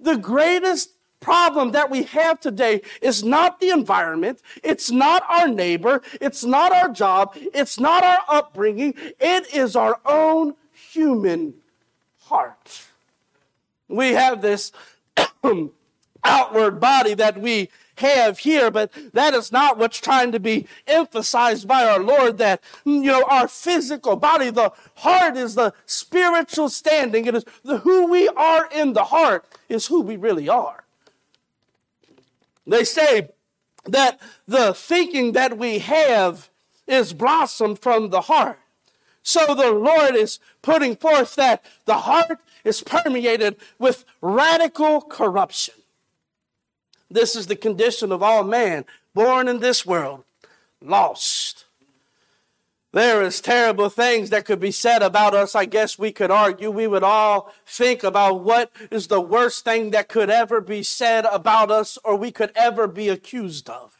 The 0.00 0.16
greatest 0.16 0.90
problem 1.20 1.72
that 1.72 1.90
we 1.90 2.04
have 2.04 2.40
today 2.40 2.80
is 3.02 3.24
not 3.24 3.60
the 3.60 3.70
environment, 3.70 4.40
it's 4.62 4.90
not 4.90 5.24
our 5.28 5.48
neighbor, 5.48 6.00
it's 6.20 6.44
not 6.44 6.72
our 6.72 6.88
job, 6.88 7.32
it's 7.34 7.80
not 7.80 8.04
our 8.04 8.20
upbringing, 8.28 8.94
it 9.18 9.54
is 9.54 9.74
our 9.74 9.98
own 10.04 10.54
human 10.72 11.54
heart. 12.20 12.87
We 13.88 14.12
have 14.12 14.42
this 14.42 14.72
outward 16.24 16.80
body 16.80 17.14
that 17.14 17.40
we 17.40 17.70
have 17.96 18.38
here, 18.38 18.70
but 18.70 18.92
that 19.12 19.34
is 19.34 19.50
not 19.50 19.78
what's 19.78 20.00
trying 20.00 20.32
to 20.32 20.40
be 20.40 20.66
emphasized 20.86 21.66
by 21.66 21.84
our 21.84 22.00
Lord. 22.00 22.38
That, 22.38 22.62
you 22.84 23.02
know, 23.02 23.24
our 23.24 23.48
physical 23.48 24.16
body, 24.16 24.50
the 24.50 24.72
heart 24.96 25.36
is 25.36 25.54
the 25.54 25.72
spiritual 25.86 26.68
standing. 26.68 27.26
It 27.26 27.34
is 27.34 27.44
the, 27.64 27.78
who 27.78 28.06
we 28.06 28.28
are 28.28 28.68
in 28.72 28.92
the 28.92 29.04
heart 29.04 29.46
is 29.68 29.86
who 29.86 30.02
we 30.02 30.16
really 30.16 30.48
are. 30.48 30.84
They 32.66 32.84
say 32.84 33.30
that 33.86 34.20
the 34.46 34.74
thinking 34.74 35.32
that 35.32 35.56
we 35.56 35.78
have 35.78 36.50
is 36.86 37.12
blossomed 37.12 37.78
from 37.78 38.10
the 38.10 38.22
heart. 38.22 38.58
So 39.28 39.54
the 39.54 39.72
Lord 39.72 40.16
is 40.16 40.38
putting 40.62 40.96
forth 40.96 41.34
that 41.34 41.62
the 41.84 41.98
heart 41.98 42.40
is 42.64 42.80
permeated 42.80 43.56
with 43.78 44.06
radical 44.22 45.02
corruption. 45.02 45.74
This 47.10 47.36
is 47.36 47.46
the 47.46 47.54
condition 47.54 48.10
of 48.10 48.22
all 48.22 48.42
man 48.42 48.86
born 49.12 49.46
in 49.46 49.60
this 49.60 49.84
world, 49.84 50.24
lost. 50.80 51.66
There 52.92 53.20
is 53.20 53.42
terrible 53.42 53.90
things 53.90 54.30
that 54.30 54.46
could 54.46 54.60
be 54.60 54.70
said 54.70 55.02
about 55.02 55.34
us. 55.34 55.54
I 55.54 55.66
guess 55.66 55.98
we 55.98 56.10
could 56.10 56.30
argue. 56.30 56.70
We 56.70 56.86
would 56.86 57.04
all 57.04 57.52
think 57.66 58.02
about 58.02 58.40
what 58.40 58.72
is 58.90 59.08
the 59.08 59.20
worst 59.20 59.62
thing 59.62 59.90
that 59.90 60.08
could 60.08 60.30
ever 60.30 60.62
be 60.62 60.82
said 60.82 61.26
about 61.26 61.70
us 61.70 61.98
or 62.02 62.16
we 62.16 62.30
could 62.30 62.52
ever 62.56 62.86
be 62.86 63.10
accused 63.10 63.68
of. 63.68 63.97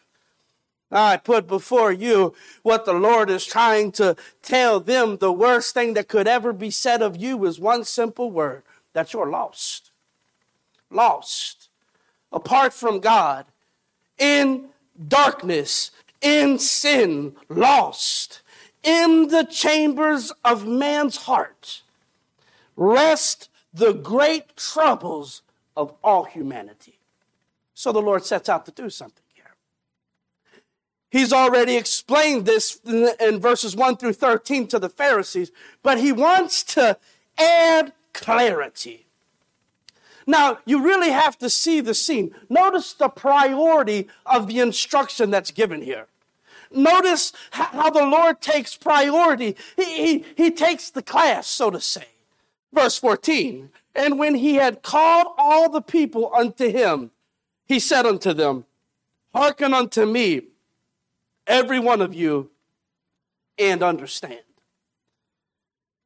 I 0.90 1.18
put 1.18 1.46
before 1.46 1.92
you 1.92 2.34
what 2.62 2.84
the 2.84 2.94
Lord 2.94 3.28
is 3.28 3.44
trying 3.44 3.92
to 3.92 4.16
tell 4.42 4.80
them. 4.80 5.18
The 5.18 5.32
worst 5.32 5.74
thing 5.74 5.94
that 5.94 6.08
could 6.08 6.26
ever 6.26 6.52
be 6.52 6.70
said 6.70 7.02
of 7.02 7.16
you 7.16 7.44
is 7.44 7.60
one 7.60 7.84
simple 7.84 8.30
word 8.30 8.62
that 8.94 9.12
you're 9.12 9.28
lost. 9.28 9.90
Lost. 10.90 11.68
Apart 12.32 12.72
from 12.72 13.00
God, 13.00 13.46
in 14.18 14.68
darkness, 15.06 15.90
in 16.20 16.58
sin, 16.58 17.36
lost. 17.48 18.42
In 18.82 19.28
the 19.28 19.44
chambers 19.44 20.32
of 20.44 20.66
man's 20.66 21.16
heart 21.16 21.82
rest 22.76 23.50
the 23.74 23.92
great 23.92 24.56
troubles 24.56 25.42
of 25.76 25.92
all 26.02 26.24
humanity. 26.24 26.98
So 27.74 27.92
the 27.92 28.00
Lord 28.00 28.24
sets 28.24 28.48
out 28.48 28.64
to 28.66 28.72
do 28.72 28.88
something. 28.88 29.22
He's 31.10 31.32
already 31.32 31.76
explained 31.76 32.44
this 32.44 32.80
in 32.84 33.40
verses 33.40 33.74
1 33.74 33.96
through 33.96 34.12
13 34.12 34.66
to 34.68 34.78
the 34.78 34.90
Pharisees, 34.90 35.50
but 35.82 35.98
he 35.98 36.12
wants 36.12 36.62
to 36.64 36.98
add 37.38 37.92
clarity. 38.12 39.06
Now, 40.26 40.58
you 40.66 40.82
really 40.82 41.10
have 41.10 41.38
to 41.38 41.48
see 41.48 41.80
the 41.80 41.94
scene. 41.94 42.34
Notice 42.50 42.92
the 42.92 43.08
priority 43.08 44.08
of 44.26 44.46
the 44.46 44.60
instruction 44.60 45.30
that's 45.30 45.50
given 45.50 45.80
here. 45.80 46.06
Notice 46.70 47.32
how 47.52 47.88
the 47.88 48.04
Lord 48.04 48.42
takes 48.42 48.76
priority. 48.76 49.56
He, 49.76 49.84
he, 49.84 50.24
he 50.36 50.50
takes 50.50 50.90
the 50.90 51.02
class, 51.02 51.46
so 51.46 51.70
to 51.70 51.80
say. 51.80 52.08
Verse 52.74 52.98
14 52.98 53.70
And 53.94 54.18
when 54.18 54.34
he 54.34 54.56
had 54.56 54.82
called 54.82 55.28
all 55.38 55.70
the 55.70 55.80
people 55.80 56.30
unto 56.34 56.70
him, 56.70 57.10
he 57.64 57.78
said 57.78 58.04
unto 58.04 58.34
them, 58.34 58.66
Hearken 59.34 59.72
unto 59.72 60.04
me 60.04 60.42
every 61.48 61.80
one 61.80 62.00
of 62.00 62.14
you, 62.14 62.50
and 63.58 63.82
understand. 63.82 64.38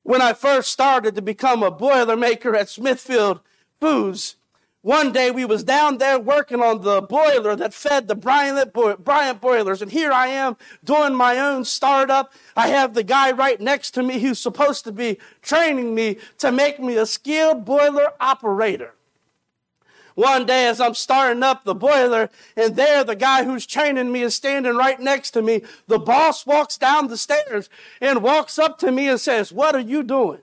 When 0.05 0.23
I 0.23 0.33
first 0.33 0.71
started 0.71 1.15
to 1.17 1.23
become 1.23 1.63
a 1.63 1.71
boilermaker 1.71 2.57
at 2.57 2.71
Smithfield 2.71 3.41
Foods, 3.81 4.37
one 4.81 5.13
day 5.13 5.31
we 5.31 5.45
was 5.45 5.63
down 5.63 5.99
there 5.99 6.19
working 6.19 6.61
on 6.61 6.83
the 6.83 7.03
boiler 7.03 7.55
that 7.55 7.73
fed 7.73 8.09
the 8.09 8.17
Bryant, 8.17 8.73
Bryant 8.73 9.41
boilers, 9.41 9.81
and 9.81 9.93
here 9.93 10.11
I 10.11 10.27
am 10.27 10.57
doing 10.83 11.15
my 11.15 11.39
own 11.39 11.65
startup. 11.65 12.33
I 12.57 12.67
have 12.69 12.95
the 12.95 13.05
guy 13.05 13.31
right 13.31 13.61
next 13.61 13.93
to 13.93 14.03
me 14.03 14.19
who's 14.19 14.41
supposed 14.41 14.83
to 14.85 14.93
be 14.93 15.19
training 15.41 15.95
me 15.95 16.17
to 16.39 16.51
make 16.51 16.81
me 16.81 16.97
a 16.97 17.07
skilled 17.07 17.65
boiler 17.65 18.09
operator. 18.21 18.95
One 20.15 20.47
day, 20.47 20.67
as 20.67 20.81
I'm 20.81 20.95
starting 20.95 21.43
up 21.43 21.65
the 21.65 21.75
boiler, 21.75 22.31
and 22.57 22.77
there 22.77 23.03
the 23.05 23.17
guy 23.17 23.45
who's 23.45 23.67
training 23.67 24.13
me 24.13 24.23
is 24.23 24.35
standing 24.35 24.77
right 24.77 25.01
next 25.01 25.31
to 25.33 25.43
me, 25.43 25.63
the 25.87 25.99
boss 25.99 26.47
walks 26.47 26.77
down 26.77 27.09
the 27.09 27.17
stairs 27.17 27.71
and 28.01 28.23
walks 28.23 28.59
up 28.59 28.79
to 28.81 28.93
me 28.93 29.09
and 29.09 29.21
says, 29.21 29.53
What 29.53 29.75
are 29.75 29.81
you 29.81 30.03
doing? 30.03 30.41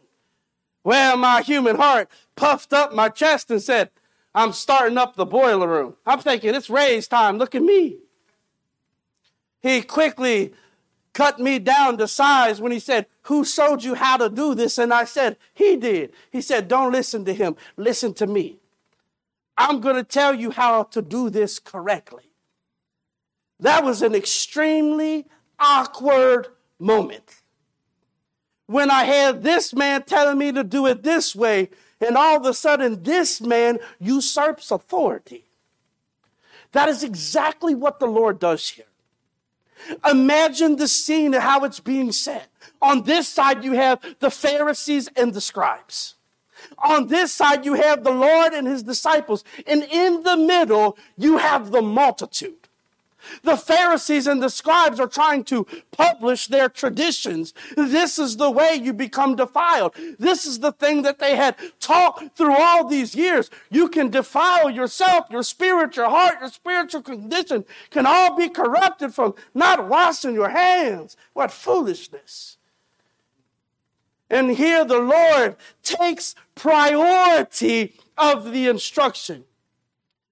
Well, 0.83 1.17
my 1.17 1.41
human 1.41 1.75
heart 1.75 2.09
puffed 2.35 2.73
up 2.73 2.93
my 2.93 3.09
chest 3.09 3.51
and 3.51 3.61
said, 3.61 3.91
I'm 4.33 4.53
starting 4.53 4.97
up 4.97 5.15
the 5.15 5.25
boiler 5.25 5.67
room. 5.67 5.95
I'm 6.05 6.19
thinking, 6.19 6.55
It's 6.55 6.69
raise 6.69 7.07
time. 7.07 7.37
Look 7.37 7.53
at 7.53 7.61
me. 7.61 7.97
he 9.61 9.81
quickly 9.81 10.53
cut 11.13 11.39
me 11.39 11.59
down 11.59 11.97
to 11.97 12.07
size 12.07 12.61
when 12.61 12.71
he 12.71 12.79
said, 12.79 13.05
Who 13.23 13.43
showed 13.43 13.83
you 13.83 13.95
how 13.95 14.17
to 14.17 14.29
do 14.29 14.55
this? 14.55 14.77
And 14.77 14.93
I 14.93 15.03
said, 15.03 15.37
He 15.53 15.75
did. 15.75 16.13
He 16.31 16.41
said, 16.41 16.67
Don't 16.67 16.91
listen 16.91 17.25
to 17.25 17.33
him, 17.33 17.55
listen 17.77 18.13
to 18.15 18.27
me. 18.27 18.58
I'm 19.59 19.81
going 19.81 19.97
to 19.97 20.05
tell 20.05 20.33
you 20.33 20.51
how 20.51 20.83
to 20.83 21.01
do 21.01 21.29
this 21.29 21.59
correctly. 21.59 22.23
That 23.59 23.83
was 23.83 24.01
an 24.01 24.15
extremely 24.15 25.27
awkward 25.59 26.47
moment. 26.79 27.41
When 28.67 28.89
I 28.89 29.03
had 29.03 29.43
this 29.43 29.73
man 29.73 30.03
telling 30.03 30.37
me 30.37 30.53
to 30.53 30.63
do 30.63 30.85
it 30.85 31.03
this 31.03 31.35
way, 31.35 31.69
and 31.99 32.15
all 32.15 32.37
of 32.37 32.45
a 32.45 32.53
sudden 32.53 33.03
this 33.03 33.41
man 33.41 33.79
usurps 33.99 34.71
authority. 34.71 35.43
That 36.71 36.87
is 36.87 37.03
exactly 37.03 37.75
what 37.75 37.99
the 37.99 38.07
Lord 38.07 38.39
does 38.39 38.69
here. 38.69 38.85
Imagine 40.09 40.77
the 40.77 40.87
scene 40.87 41.33
of 41.33 41.41
how 41.41 41.65
it's 41.65 41.81
being 41.81 42.13
said. 42.13 42.45
On 42.81 43.03
this 43.03 43.27
side, 43.27 43.63
you 43.63 43.73
have 43.73 43.99
the 44.19 44.31
Pharisees 44.31 45.09
and 45.17 45.33
the 45.33 45.41
scribes. 45.41 46.15
On 46.83 47.07
this 47.07 47.33
side, 47.33 47.65
you 47.65 47.73
have 47.73 48.03
the 48.03 48.11
Lord 48.11 48.53
and 48.53 48.67
his 48.67 48.83
disciples. 48.83 49.43
And 49.67 49.83
in 49.83 50.23
the 50.23 50.37
middle, 50.37 50.97
you 51.17 51.37
have 51.37 51.71
the 51.71 51.81
multitude. 51.81 52.55
The 53.43 53.57
Pharisees 53.57 54.27
and 54.27 54.41
the 54.41 54.49
scribes 54.49 54.99
are 54.99 55.07
trying 55.07 55.43
to 55.45 55.67
publish 55.91 56.47
their 56.47 56.69
traditions. 56.69 57.53
This 57.75 58.17
is 58.17 58.37
the 58.37 58.49
way 58.49 58.75
you 58.75 58.93
become 58.93 59.35
defiled. 59.35 59.95
This 60.17 60.45
is 60.45 60.59
the 60.59 60.71
thing 60.71 61.01
that 61.03 61.19
they 61.19 61.35
had 61.35 61.55
taught 61.79 62.35
through 62.35 62.55
all 62.55 62.87
these 62.87 63.15
years. 63.15 63.49
You 63.69 63.89
can 63.89 64.09
defile 64.09 64.69
yourself, 64.69 65.25
your 65.29 65.43
spirit, 65.43 65.95
your 65.95 66.09
heart, 66.09 66.35
your 66.39 66.49
spiritual 66.49 67.01
condition 67.01 67.65
can 67.91 68.05
all 68.05 68.35
be 68.35 68.49
corrupted 68.49 69.13
from 69.13 69.35
not 69.53 69.87
washing 69.87 70.33
your 70.33 70.49
hands. 70.49 71.17
What 71.33 71.51
foolishness. 71.51 72.57
And 74.29 74.51
here 74.51 74.85
the 74.85 74.99
Lord 74.99 75.55
takes 75.83 76.35
priority 76.55 77.95
of 78.17 78.51
the 78.51 78.67
instruction. 78.67 79.45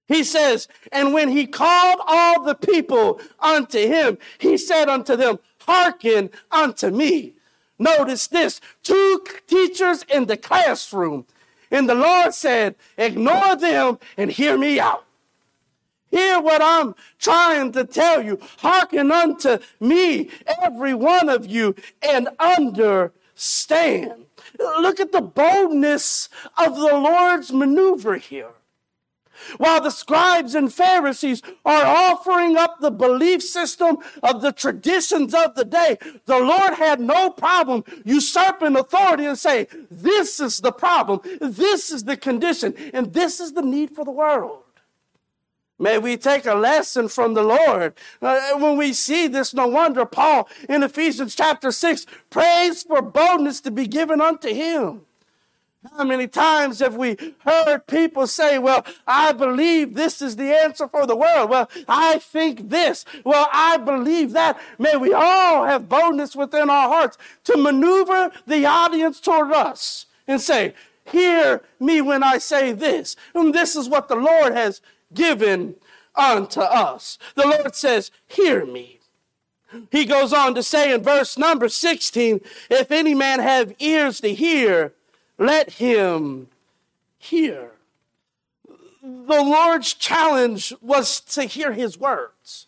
He 0.06 0.24
says, 0.24 0.68
And 0.92 1.12
when 1.12 1.28
he 1.28 1.46
called 1.46 2.00
all 2.06 2.42
the 2.42 2.54
people 2.54 3.20
unto 3.40 3.78
him, 3.78 4.18
he 4.38 4.56
said 4.56 4.88
unto 4.88 5.16
them, 5.16 5.38
Hearken 5.60 6.30
unto 6.50 6.90
me. 6.90 7.34
Notice 7.78 8.26
this 8.26 8.60
two 8.82 9.22
teachers 9.46 10.04
in 10.12 10.26
the 10.26 10.36
classroom. 10.36 11.26
And 11.70 11.88
the 11.88 11.94
Lord 11.94 12.34
said, 12.34 12.76
Ignore 12.96 13.56
them 13.56 13.98
and 14.16 14.30
hear 14.30 14.56
me 14.56 14.80
out. 14.80 15.04
Hear 16.10 16.40
what 16.40 16.62
I'm 16.62 16.94
trying 17.18 17.72
to 17.72 17.84
tell 17.84 18.24
you. 18.24 18.38
Hearken 18.58 19.12
unto 19.12 19.58
me, 19.78 20.30
every 20.62 20.94
one 20.94 21.28
of 21.28 21.46
you, 21.46 21.74
and 22.00 22.28
understand. 23.38 24.26
Look 24.58 25.00
at 25.00 25.12
the 25.12 25.20
boldness 25.20 26.28
of 26.56 26.76
the 26.76 26.96
Lord's 26.96 27.52
maneuver 27.52 28.16
here. 28.16 28.50
While 29.58 29.80
the 29.80 29.90
scribes 29.90 30.56
and 30.56 30.72
Pharisees 30.72 31.42
are 31.64 31.84
offering 31.84 32.56
up 32.56 32.80
the 32.80 32.90
belief 32.90 33.40
system 33.40 33.98
of 34.20 34.42
the 34.42 34.50
traditions 34.50 35.32
of 35.32 35.54
the 35.54 35.64
day, 35.64 35.96
the 36.26 36.40
Lord 36.40 36.74
had 36.74 36.98
no 36.98 37.30
problem 37.30 37.84
usurping 38.04 38.76
authority 38.76 39.26
and 39.26 39.38
say, 39.38 39.68
this 39.92 40.40
is 40.40 40.58
the 40.58 40.72
problem, 40.72 41.20
this 41.40 41.92
is 41.92 42.02
the 42.02 42.16
condition, 42.16 42.74
and 42.92 43.12
this 43.12 43.38
is 43.38 43.52
the 43.52 43.62
need 43.62 43.92
for 43.92 44.04
the 44.04 44.10
world. 44.10 44.64
May 45.78 45.98
we 45.98 46.16
take 46.16 46.44
a 46.44 46.54
lesson 46.54 47.08
from 47.08 47.34
the 47.34 47.42
Lord. 47.42 47.94
Uh, 48.20 48.58
when 48.58 48.76
we 48.76 48.92
see 48.92 49.28
this, 49.28 49.54
no 49.54 49.68
wonder 49.68 50.04
Paul 50.04 50.48
in 50.68 50.82
Ephesians 50.82 51.34
chapter 51.36 51.70
6 51.70 52.06
prays 52.30 52.82
for 52.82 53.00
boldness 53.00 53.60
to 53.60 53.70
be 53.70 53.86
given 53.86 54.20
unto 54.20 54.52
him. 54.52 55.02
How 55.96 56.02
many 56.02 56.26
times 56.26 56.80
have 56.80 56.96
we 56.96 57.16
heard 57.38 57.86
people 57.86 58.26
say, 58.26 58.58
Well, 58.58 58.84
I 59.06 59.30
believe 59.32 59.94
this 59.94 60.20
is 60.20 60.34
the 60.34 60.52
answer 60.52 60.88
for 60.88 61.06
the 61.06 61.16
world. 61.16 61.50
Well, 61.50 61.70
I 61.86 62.18
think 62.18 62.68
this. 62.68 63.04
Well, 63.24 63.48
I 63.52 63.76
believe 63.76 64.32
that. 64.32 64.60
May 64.78 64.96
we 64.96 65.12
all 65.12 65.64
have 65.64 65.88
boldness 65.88 66.34
within 66.34 66.68
our 66.68 66.88
hearts 66.88 67.16
to 67.44 67.56
maneuver 67.56 68.32
the 68.46 68.66
audience 68.66 69.20
toward 69.20 69.52
us 69.52 70.06
and 70.26 70.40
say, 70.40 70.74
Hear 71.04 71.62
me 71.78 72.00
when 72.00 72.24
I 72.24 72.38
say 72.38 72.72
this. 72.72 73.14
And 73.32 73.54
this 73.54 73.76
is 73.76 73.88
what 73.88 74.08
the 74.08 74.16
Lord 74.16 74.52
has 74.54 74.82
given 75.12 75.76
unto 76.14 76.60
us. 76.60 77.18
The 77.34 77.46
Lord 77.46 77.74
says, 77.74 78.10
Hear 78.26 78.66
me. 78.66 79.00
He 79.90 80.04
goes 80.04 80.32
on 80.32 80.54
to 80.54 80.62
say 80.62 80.92
in 80.92 81.02
verse 81.02 81.36
number 81.36 81.68
16, 81.68 82.40
If 82.70 82.90
any 82.90 83.14
man 83.14 83.40
have 83.40 83.74
ears 83.78 84.20
to 84.20 84.32
hear, 84.34 84.94
let 85.38 85.72
him 85.72 86.48
hear. 87.18 87.72
The 89.02 89.42
Lord's 89.42 89.94
challenge 89.94 90.72
was 90.80 91.20
to 91.20 91.44
hear 91.44 91.72
his 91.72 91.98
words. 91.98 92.66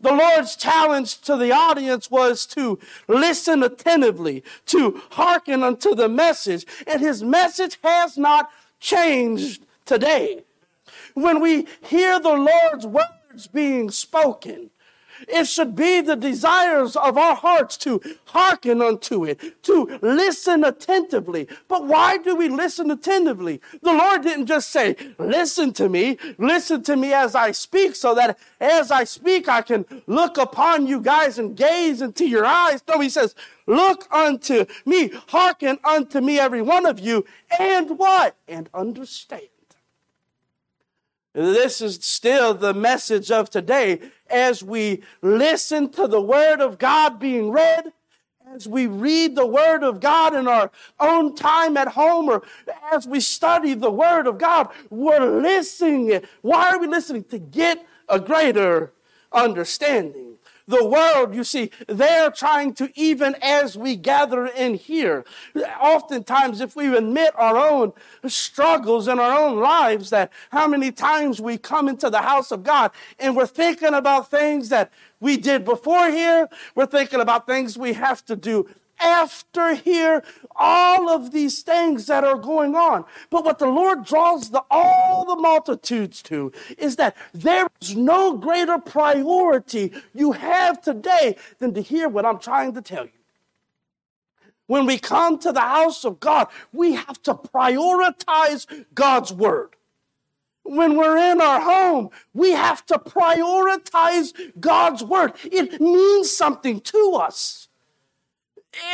The 0.00 0.12
Lord's 0.12 0.56
challenge 0.56 1.20
to 1.22 1.36
the 1.36 1.52
audience 1.52 2.10
was 2.10 2.44
to 2.46 2.78
listen 3.06 3.62
attentively, 3.62 4.42
to 4.66 5.00
hearken 5.12 5.62
unto 5.62 5.94
the 5.94 6.08
message. 6.08 6.66
And 6.88 7.00
his 7.00 7.22
message 7.22 7.78
has 7.84 8.18
not 8.18 8.50
changed 8.80 9.64
today. 9.84 10.42
When 11.14 11.40
we 11.40 11.66
hear 11.82 12.20
the 12.20 12.34
Lord's 12.34 12.86
words 12.86 13.46
being 13.52 13.90
spoken, 13.90 14.70
it 15.28 15.46
should 15.46 15.74
be 15.74 16.00
the 16.00 16.16
desires 16.16 16.96
of 16.96 17.16
our 17.16 17.34
hearts 17.34 17.76
to 17.78 18.00
hearken 18.26 18.82
unto 18.82 19.24
it, 19.24 19.62
to 19.64 19.98
listen 20.02 20.64
attentively. 20.64 21.48
But 21.68 21.86
why 21.86 22.18
do 22.18 22.34
we 22.34 22.48
listen 22.48 22.90
attentively? 22.90 23.60
The 23.82 23.92
Lord 23.92 24.22
didn't 24.22 24.46
just 24.46 24.70
say, 24.70 24.96
listen 25.18 25.72
to 25.74 25.88
me, 25.88 26.18
listen 26.38 26.82
to 26.84 26.96
me 26.96 27.12
as 27.12 27.34
I 27.34 27.52
speak, 27.52 27.94
so 27.94 28.14
that 28.14 28.38
as 28.60 28.90
I 28.90 29.04
speak, 29.04 29.48
I 29.48 29.62
can 29.62 29.84
look 30.06 30.38
upon 30.38 30.86
you 30.86 31.00
guys 31.00 31.38
and 31.38 31.56
gaze 31.56 32.02
into 32.02 32.26
your 32.26 32.44
eyes. 32.44 32.82
No, 32.88 32.98
He 33.00 33.08
says, 33.08 33.34
look 33.66 34.12
unto 34.12 34.66
me, 34.84 35.10
hearken 35.28 35.78
unto 35.84 36.20
me, 36.20 36.38
every 36.38 36.62
one 36.62 36.86
of 36.86 36.98
you, 36.98 37.24
and 37.58 37.98
what? 37.98 38.36
And 38.48 38.68
understand. 38.74 39.51
This 41.34 41.80
is 41.80 41.98
still 42.02 42.52
the 42.52 42.74
message 42.74 43.30
of 43.30 43.48
today 43.48 44.00
as 44.28 44.62
we 44.62 45.02
listen 45.22 45.90
to 45.92 46.06
the 46.06 46.20
Word 46.20 46.60
of 46.60 46.78
God 46.78 47.18
being 47.18 47.50
read, 47.50 47.92
as 48.54 48.68
we 48.68 48.86
read 48.86 49.34
the 49.34 49.46
Word 49.46 49.82
of 49.82 50.00
God 50.00 50.34
in 50.34 50.46
our 50.46 50.70
own 51.00 51.34
time 51.34 51.78
at 51.78 51.88
home, 51.88 52.28
or 52.28 52.42
as 52.92 53.06
we 53.06 53.18
study 53.20 53.72
the 53.72 53.90
Word 53.90 54.26
of 54.26 54.36
God, 54.36 54.68
we're 54.90 55.40
listening. 55.40 56.20
Why 56.42 56.70
are 56.70 56.78
we 56.78 56.86
listening? 56.86 57.24
To 57.24 57.38
get 57.38 57.86
a 58.10 58.20
greater 58.20 58.92
understanding 59.32 60.31
the 60.72 60.84
world, 60.84 61.34
you 61.34 61.44
see, 61.44 61.70
they're 61.86 62.30
trying 62.30 62.72
to, 62.74 62.90
even 62.94 63.36
as 63.42 63.76
we 63.76 63.94
gather 63.94 64.46
in 64.46 64.74
here, 64.74 65.24
oftentimes, 65.80 66.60
if 66.60 66.74
we 66.74 66.96
admit 66.96 67.32
our 67.36 67.56
own 67.58 67.92
struggles 68.26 69.06
in 69.06 69.18
our 69.18 69.38
own 69.38 69.60
lives, 69.60 70.08
that 70.10 70.32
how 70.50 70.66
many 70.66 70.90
times 70.90 71.40
we 71.40 71.58
come 71.58 71.88
into 71.88 72.08
the 72.08 72.22
house 72.22 72.50
of 72.50 72.62
God 72.62 72.90
and 73.18 73.36
we're 73.36 73.46
thinking 73.46 73.92
about 73.92 74.30
things 74.30 74.70
that 74.70 74.90
we 75.20 75.36
did 75.36 75.64
before 75.64 76.10
here, 76.10 76.48
we're 76.74 76.86
thinking 76.86 77.20
about 77.20 77.46
things 77.46 77.76
we 77.76 77.92
have 77.92 78.24
to 78.24 78.34
do 78.34 78.66
after 79.02 79.74
here, 79.74 80.22
all 80.56 81.08
of 81.08 81.32
these 81.32 81.62
things 81.62 82.06
that 82.06 82.24
are 82.24 82.38
going 82.38 82.74
on. 82.74 83.04
But 83.30 83.44
what 83.44 83.58
the 83.58 83.66
Lord 83.66 84.04
draws 84.04 84.50
the, 84.50 84.62
all 84.70 85.24
the 85.24 85.40
multitudes 85.40 86.22
to 86.22 86.52
is 86.78 86.96
that 86.96 87.16
there 87.32 87.68
is 87.80 87.96
no 87.96 88.36
greater 88.36 88.78
priority 88.78 89.92
you 90.14 90.32
have 90.32 90.80
today 90.80 91.36
than 91.58 91.74
to 91.74 91.80
hear 91.80 92.08
what 92.08 92.26
I'm 92.26 92.38
trying 92.38 92.74
to 92.74 92.82
tell 92.82 93.04
you. 93.04 93.10
When 94.66 94.86
we 94.86 94.98
come 94.98 95.38
to 95.40 95.52
the 95.52 95.60
house 95.60 96.04
of 96.04 96.20
God, 96.20 96.48
we 96.72 96.92
have 96.94 97.22
to 97.24 97.34
prioritize 97.34 98.66
God's 98.94 99.32
word. 99.32 99.76
When 100.62 100.96
we're 100.96 101.18
in 101.18 101.40
our 101.40 101.60
home, 101.60 102.10
we 102.32 102.52
have 102.52 102.86
to 102.86 102.98
prioritize 102.98 104.32
God's 104.60 105.02
word. 105.02 105.32
It 105.44 105.80
means 105.80 106.34
something 106.34 106.80
to 106.80 107.18
us. 107.20 107.61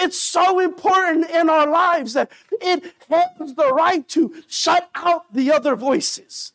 It's 0.00 0.20
so 0.20 0.58
important 0.58 1.30
in 1.30 1.48
our 1.48 1.68
lives 1.68 2.14
that 2.14 2.30
it 2.50 2.92
has 3.08 3.54
the 3.54 3.72
right 3.72 4.06
to 4.08 4.42
shut 4.48 4.90
out 4.94 5.32
the 5.32 5.52
other 5.52 5.76
voices. 5.76 6.52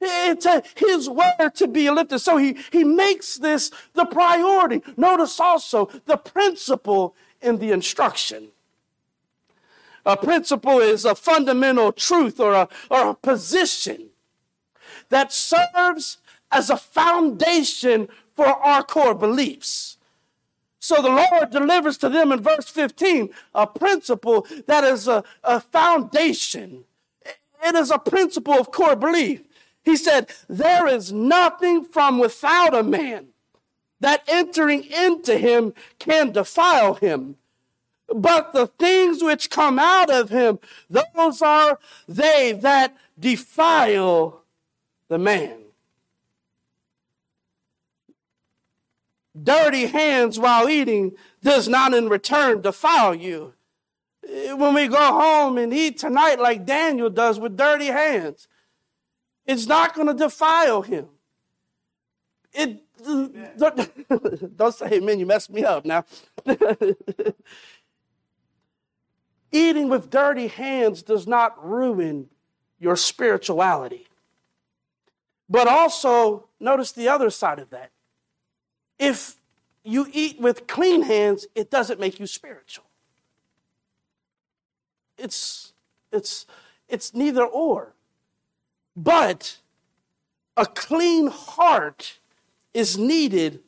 It's 0.00 0.44
a, 0.44 0.62
his 0.74 1.08
word 1.08 1.50
to 1.54 1.68
be 1.68 1.88
lifted. 1.90 2.18
So 2.18 2.36
he, 2.36 2.56
he 2.72 2.84
makes 2.84 3.36
this 3.36 3.70
the 3.94 4.04
priority. 4.04 4.82
Notice 4.96 5.38
also 5.40 5.88
the 6.06 6.16
principle 6.16 7.14
in 7.40 7.58
the 7.58 7.70
instruction. 7.70 8.48
A 10.06 10.16
principle 10.16 10.80
is 10.80 11.04
a 11.04 11.14
fundamental 11.14 11.92
truth 11.92 12.38
or 12.38 12.52
a, 12.52 12.68
or 12.90 13.10
a 13.10 13.14
position 13.14 14.10
that 15.08 15.32
serves 15.32 16.18
as 16.50 16.70
a 16.70 16.76
foundation 16.76 18.08
for 18.36 18.46
our 18.46 18.82
core 18.82 19.14
beliefs. 19.14 19.93
So 20.84 21.00
the 21.00 21.08
Lord 21.08 21.48
delivers 21.48 21.96
to 21.96 22.10
them 22.10 22.30
in 22.30 22.42
verse 22.42 22.68
15 22.68 23.30
a 23.54 23.66
principle 23.66 24.46
that 24.66 24.84
is 24.84 25.08
a, 25.08 25.24
a 25.42 25.58
foundation. 25.58 26.84
It 27.64 27.74
is 27.74 27.90
a 27.90 27.98
principle 27.98 28.52
of 28.52 28.70
core 28.70 28.94
belief. 28.94 29.40
He 29.82 29.96
said, 29.96 30.28
There 30.46 30.86
is 30.86 31.10
nothing 31.10 31.86
from 31.86 32.18
without 32.18 32.74
a 32.74 32.82
man 32.82 33.28
that 34.00 34.24
entering 34.28 34.84
into 34.84 35.38
him 35.38 35.72
can 35.98 36.32
defile 36.32 36.92
him. 36.92 37.36
But 38.14 38.52
the 38.52 38.66
things 38.66 39.22
which 39.22 39.48
come 39.48 39.78
out 39.78 40.10
of 40.10 40.28
him, 40.28 40.58
those 40.90 41.40
are 41.40 41.78
they 42.06 42.52
that 42.60 42.94
defile 43.18 44.42
the 45.08 45.18
man. 45.18 45.63
Dirty 49.40 49.86
hands 49.86 50.38
while 50.38 50.68
eating 50.68 51.12
does 51.42 51.68
not 51.68 51.92
in 51.92 52.08
return 52.08 52.60
defile 52.60 53.14
you. 53.14 53.54
When 54.22 54.74
we 54.74 54.88
go 54.88 54.96
home 54.96 55.58
and 55.58 55.74
eat 55.74 55.98
tonight, 55.98 56.38
like 56.40 56.64
Daniel 56.64 57.10
does 57.10 57.38
with 57.38 57.56
dirty 57.56 57.86
hands, 57.86 58.48
it's 59.44 59.66
not 59.66 59.94
going 59.94 60.06
to 60.06 60.14
defile 60.14 60.82
him. 60.82 61.08
It 62.52 62.84
don't, 63.58 64.56
don't 64.56 64.74
say 64.74 64.92
amen, 64.92 65.18
you 65.18 65.26
messed 65.26 65.50
me 65.50 65.64
up 65.64 65.84
now. 65.84 66.04
Eating 69.52 69.88
with 69.88 70.10
dirty 70.10 70.46
hands 70.48 71.02
does 71.02 71.26
not 71.26 71.64
ruin 71.64 72.28
your 72.78 72.96
spirituality. 72.96 74.06
But 75.48 75.68
also, 75.68 76.48
notice 76.58 76.92
the 76.92 77.08
other 77.08 77.30
side 77.30 77.58
of 77.58 77.70
that. 77.70 77.90
If 78.98 79.36
you 79.82 80.06
eat 80.12 80.40
with 80.40 80.66
clean 80.66 81.02
hands, 81.02 81.46
it 81.54 81.70
doesn't 81.70 82.00
make 82.00 82.18
you 82.18 82.26
spiritual. 82.26 82.84
It's, 85.18 85.72
it's, 86.12 86.46
it's 86.88 87.14
neither 87.14 87.44
or. 87.44 87.94
But 88.96 89.58
a 90.56 90.66
clean 90.66 91.28
heart 91.28 92.18
is 92.72 92.96
needed 92.96 93.60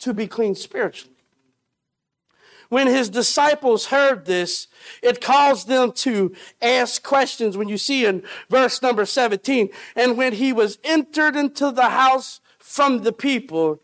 to 0.00 0.12
be 0.12 0.26
clean 0.26 0.54
spiritually. 0.54 1.14
When 2.68 2.86
his 2.86 3.08
disciples 3.08 3.86
heard 3.86 4.24
this, 4.24 4.66
it 5.02 5.20
caused 5.20 5.68
them 5.68 5.92
to 5.92 6.34
ask 6.60 7.02
questions. 7.02 7.56
When 7.56 7.68
you 7.68 7.78
see 7.78 8.04
in 8.04 8.22
verse 8.50 8.82
number 8.82 9.04
17, 9.04 9.68
and 9.94 10.16
when 10.16 10.32
he 10.32 10.52
was 10.52 10.78
entered 10.82 11.36
into 11.36 11.70
the 11.70 11.90
house 11.90 12.40
from 12.58 13.02
the 13.02 13.12
people, 13.12 13.80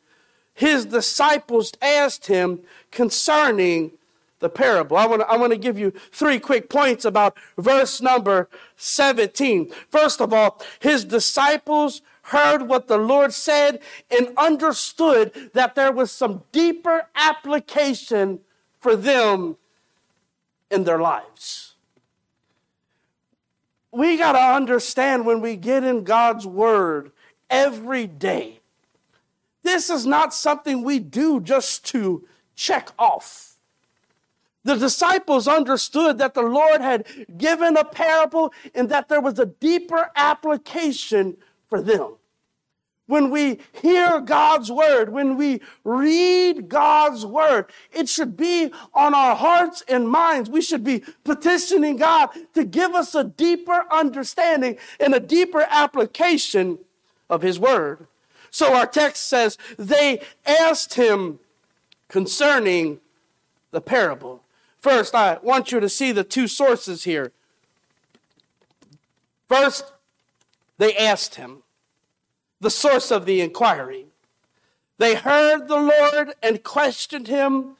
his 0.61 0.85
disciples 0.85 1.73
asked 1.81 2.27
him 2.27 2.61
concerning 2.90 3.92
the 4.40 4.51
parable. 4.51 4.99
I 4.99 5.07
want 5.07 5.23
to 5.23 5.55
I 5.55 5.57
give 5.57 5.79
you 5.79 5.90
three 6.12 6.38
quick 6.38 6.68
points 6.68 7.07
about 7.07 7.35
verse 7.57 8.03
number 8.03 8.46
17. 8.77 9.73
First 9.88 10.20
of 10.20 10.35
all, 10.35 10.61
his 10.79 11.07
disciples 11.07 12.03
heard 12.25 12.68
what 12.68 12.88
the 12.88 12.99
Lord 12.99 13.33
said 13.33 13.81
and 14.11 14.37
understood 14.37 15.51
that 15.55 15.77
there 15.77 15.92
was 15.92 16.12
some 16.12 16.42
deeper 16.53 17.07
application 17.14 18.40
for 18.81 18.96
them 18.96 19.57
in 20.70 20.85
their 20.85 21.01
lives. 21.01 21.75
We 23.92 24.18
got 24.18 24.33
to 24.33 24.38
understand 24.38 25.25
when 25.25 25.40
we 25.40 25.57
get 25.57 25.85
in 25.85 26.05
God's 26.05 26.46
Word 26.46 27.12
every 27.49 28.07
day, 28.07 28.60
this 29.62 29.90
is 29.90 30.07
not 30.07 30.33
something 30.35 30.83
we 30.83 30.99
do 30.99 31.40
just 31.40 31.85
to 31.87 32.27
check 32.57 32.90
off. 32.99 33.57
The 34.64 34.77
disciples 34.77 35.49
understood 35.49 36.18
that 36.18 36.35
the 36.35 36.42
Lord 36.42 36.81
had 36.81 37.07
given 37.38 37.77
a 37.77 37.85
parable 37.85 38.53
and 38.75 38.88
that 38.90 39.09
there 39.09 39.20
was 39.20 39.38
a 39.38 39.46
deeper 39.46 40.11
application 40.14 41.37
for 41.68 41.81
them 41.81 42.16
when 43.11 43.31
we 43.31 43.59
hear 43.73 44.20
God's 44.20 44.70
word, 44.70 45.11
when 45.11 45.37
we 45.37 45.61
read 45.83 46.68
God's 46.68 47.27
word, 47.27 47.66
it 47.92 48.09
should 48.09 48.37
be 48.37 48.73
on 48.94 49.14
our 49.14 49.35
hearts 49.35 49.83
and 49.88 50.09
minds. 50.09 50.49
We 50.49 50.62
should 50.62 50.85
be 50.85 51.03
petitioning 51.25 51.96
God 51.96 52.31
to 52.55 52.64
give 52.64 52.94
us 52.94 53.16
a 53.16 53.25
deeper 53.25 53.85
understanding 53.90 54.79
and 55.01 55.12
a 55.12 55.20
deeper 55.20 55.66
application 55.68 56.79
of 57.29 57.42
his 57.42 57.59
word. 57.59 58.07
So 58.50 58.74
our 58.74 58.86
text 58.86 59.28
says 59.28 59.56
they 59.78 60.22
asked 60.46 60.94
him 60.94 61.38
concerning 62.08 63.00
the 63.70 63.80
parable. 63.80 64.42
First, 64.78 65.14
I 65.14 65.38
want 65.42 65.72
you 65.72 65.80
to 65.80 65.88
see 65.88 66.12
the 66.12 66.24
two 66.24 66.48
sources 66.48 67.04
here. 67.04 67.32
First, 69.48 69.92
they 70.78 70.96
asked 70.96 71.36
him 71.36 71.62
the 72.60 72.70
source 72.70 73.10
of 73.10 73.26
the 73.26 73.40
inquiry. 73.40 74.06
They 74.98 75.14
heard 75.14 75.68
the 75.68 75.80
Lord 75.80 76.34
and 76.42 76.62
questioned 76.62 77.28
him 77.28 77.76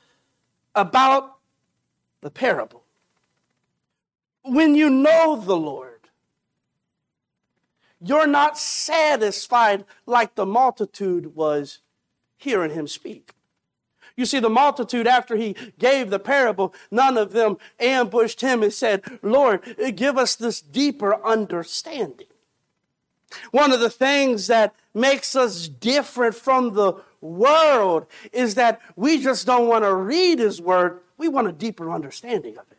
about 0.75 1.37
the 2.21 2.31
parable. 2.31 2.83
When 4.43 4.75
you 4.75 4.89
know 4.89 5.37
the 5.37 5.57
Lord, 5.57 5.90
you're 8.01 8.27
not 8.27 8.59
satisfied 8.59 9.85
like 10.07 10.35
the 10.35 10.47
multitude 10.47 11.35
was 11.35 11.79
hearing 12.37 12.73
him 12.73 12.87
speak. 12.87 13.33
You 14.17 14.27
see, 14.27 14.41
the 14.41 14.51
multitude, 14.51 15.07
after 15.07 15.37
he 15.37 15.57
gave 15.79 16.11
the 16.11 16.19
parable, 16.19 16.75
none 16.91 17.17
of 17.17 17.33
them 17.33 17.57
ambushed 17.79 18.41
him 18.41 18.63
and 18.63 18.73
said, 18.73 19.03
Lord, 19.23 19.77
give 19.97 20.19
us 20.19 20.35
this 20.35 20.61
deeper 20.61 21.15
understanding. 21.25 22.27
One 23.51 23.73
of 23.73 23.81
the 23.81 23.91
things 23.91 24.49
that 24.49 24.75
makes 24.93 25.37
us 25.37 25.69
different 25.69 26.35
from 26.35 26.75
the 26.75 26.95
world 27.21 28.07
is 28.33 28.57
that 28.57 28.81
we 28.97 29.23
just 29.23 29.47
don't 29.47 29.69
want 29.69 29.85
to 29.85 29.95
read 29.95 30.39
His 30.39 30.61
Word, 30.61 31.01
we 31.17 31.29
want 31.29 31.49
a 31.49 31.53
deeper 31.53 31.91
understanding 31.91 32.59
of 32.59 32.65
it. 32.71 32.79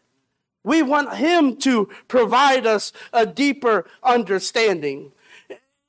We 0.63 0.81
want 0.81 1.15
Him 1.15 1.55
to 1.57 1.89
provide 2.07 2.65
us 2.65 2.91
a 3.11 3.25
deeper 3.25 3.85
understanding. 4.03 5.11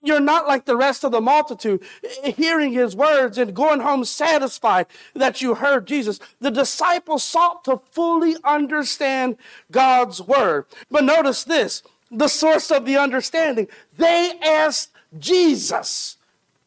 You're 0.05 0.21
not 0.21 0.49
like 0.49 0.65
the 0.65 0.77
rest 0.77 1.05
of 1.05 1.13
the 1.13 1.21
multitude, 1.21 1.83
hearing 2.25 2.73
his 2.73 2.97
words 2.97 3.39
and 3.39 3.55
going 3.55 3.81
home 3.81 4.05
satisfied 4.05 4.87
that 5.15 5.41
you 5.41 5.55
heard 5.55 5.87
Jesus. 5.87 6.19
The 6.41 6.51
disciples 6.51 7.23
sought 7.23 7.65
to 7.65 7.81
fully 7.93 8.37
understand 8.43 9.37
God's 9.71 10.21
word. 10.21 10.67
But 10.91 11.05
notice 11.05 11.45
this 11.45 11.83
the 12.11 12.29
source 12.29 12.71
of 12.71 12.85
the 12.85 12.97
understanding. 12.97 13.69
They 13.97 14.33
asked 14.43 14.91
Jesus 15.19 16.17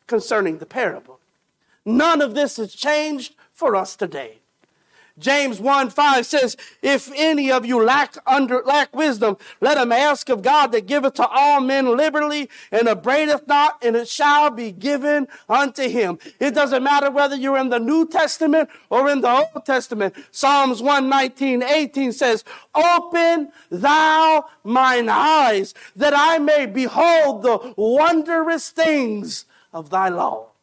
concerning 0.08 0.60
the 0.60 0.66
parable. 0.66 1.20
None 1.84 2.22
of 2.22 2.36
this 2.36 2.58
has 2.58 2.74
changed 2.74 3.36
for 3.54 3.76
us 3.76 3.96
today. 3.96 4.40
James 5.18 5.62
1 5.62 5.92
5 5.92 6.26
says, 6.26 6.58
If 6.82 7.10
any 7.16 7.50
of 7.50 7.66
you 7.66 7.82
lack 7.82 8.16
under 8.28 8.62
lack 8.64 8.94
wisdom, 8.94 9.38
let 9.62 9.78
him 9.78 9.94
ask 9.94 10.28
of 10.28 10.42
God 10.42 10.74
that 10.74 10.88
giveth 10.88 11.14
to 11.16 11.28
all 11.28 11.62
men 11.62 11.96
liberally 11.96 12.50
and 12.70 12.90
upbraideth 12.90 13.48
not, 13.48 13.82
and 13.82 13.96
it 13.96 14.10
shall 14.10 14.50
be 14.50 14.74
given 14.74 15.30
unto 15.48 15.88
him. 15.88 16.20
It 16.40 16.54
doesn't 16.54 16.84
matter 16.84 17.10
whether 17.10 17.38
you're 17.38 17.58
in 17.58 17.70
the 17.70 17.80
New 17.80 18.08
Testament 18.08 18.70
or 18.90 19.10
in 19.10 19.22
the 19.22 19.30
Old 19.30 19.66
Testament. 19.66 20.16
Psalms 20.32 20.82
119, 20.82 21.64
18 21.64 22.12
says, 22.12 22.44
Open 22.74 23.52
thou 23.70 24.46
mine 24.66 25.08
eyes 25.08 25.74
that 25.96 26.14
I 26.14 26.40
may 26.40 26.66
behold 26.66 27.42
the 27.42 27.74
wondrous 27.78 28.70
things 28.70 29.46
of 29.72 29.90
thy 29.90 30.10
law. 30.10 30.55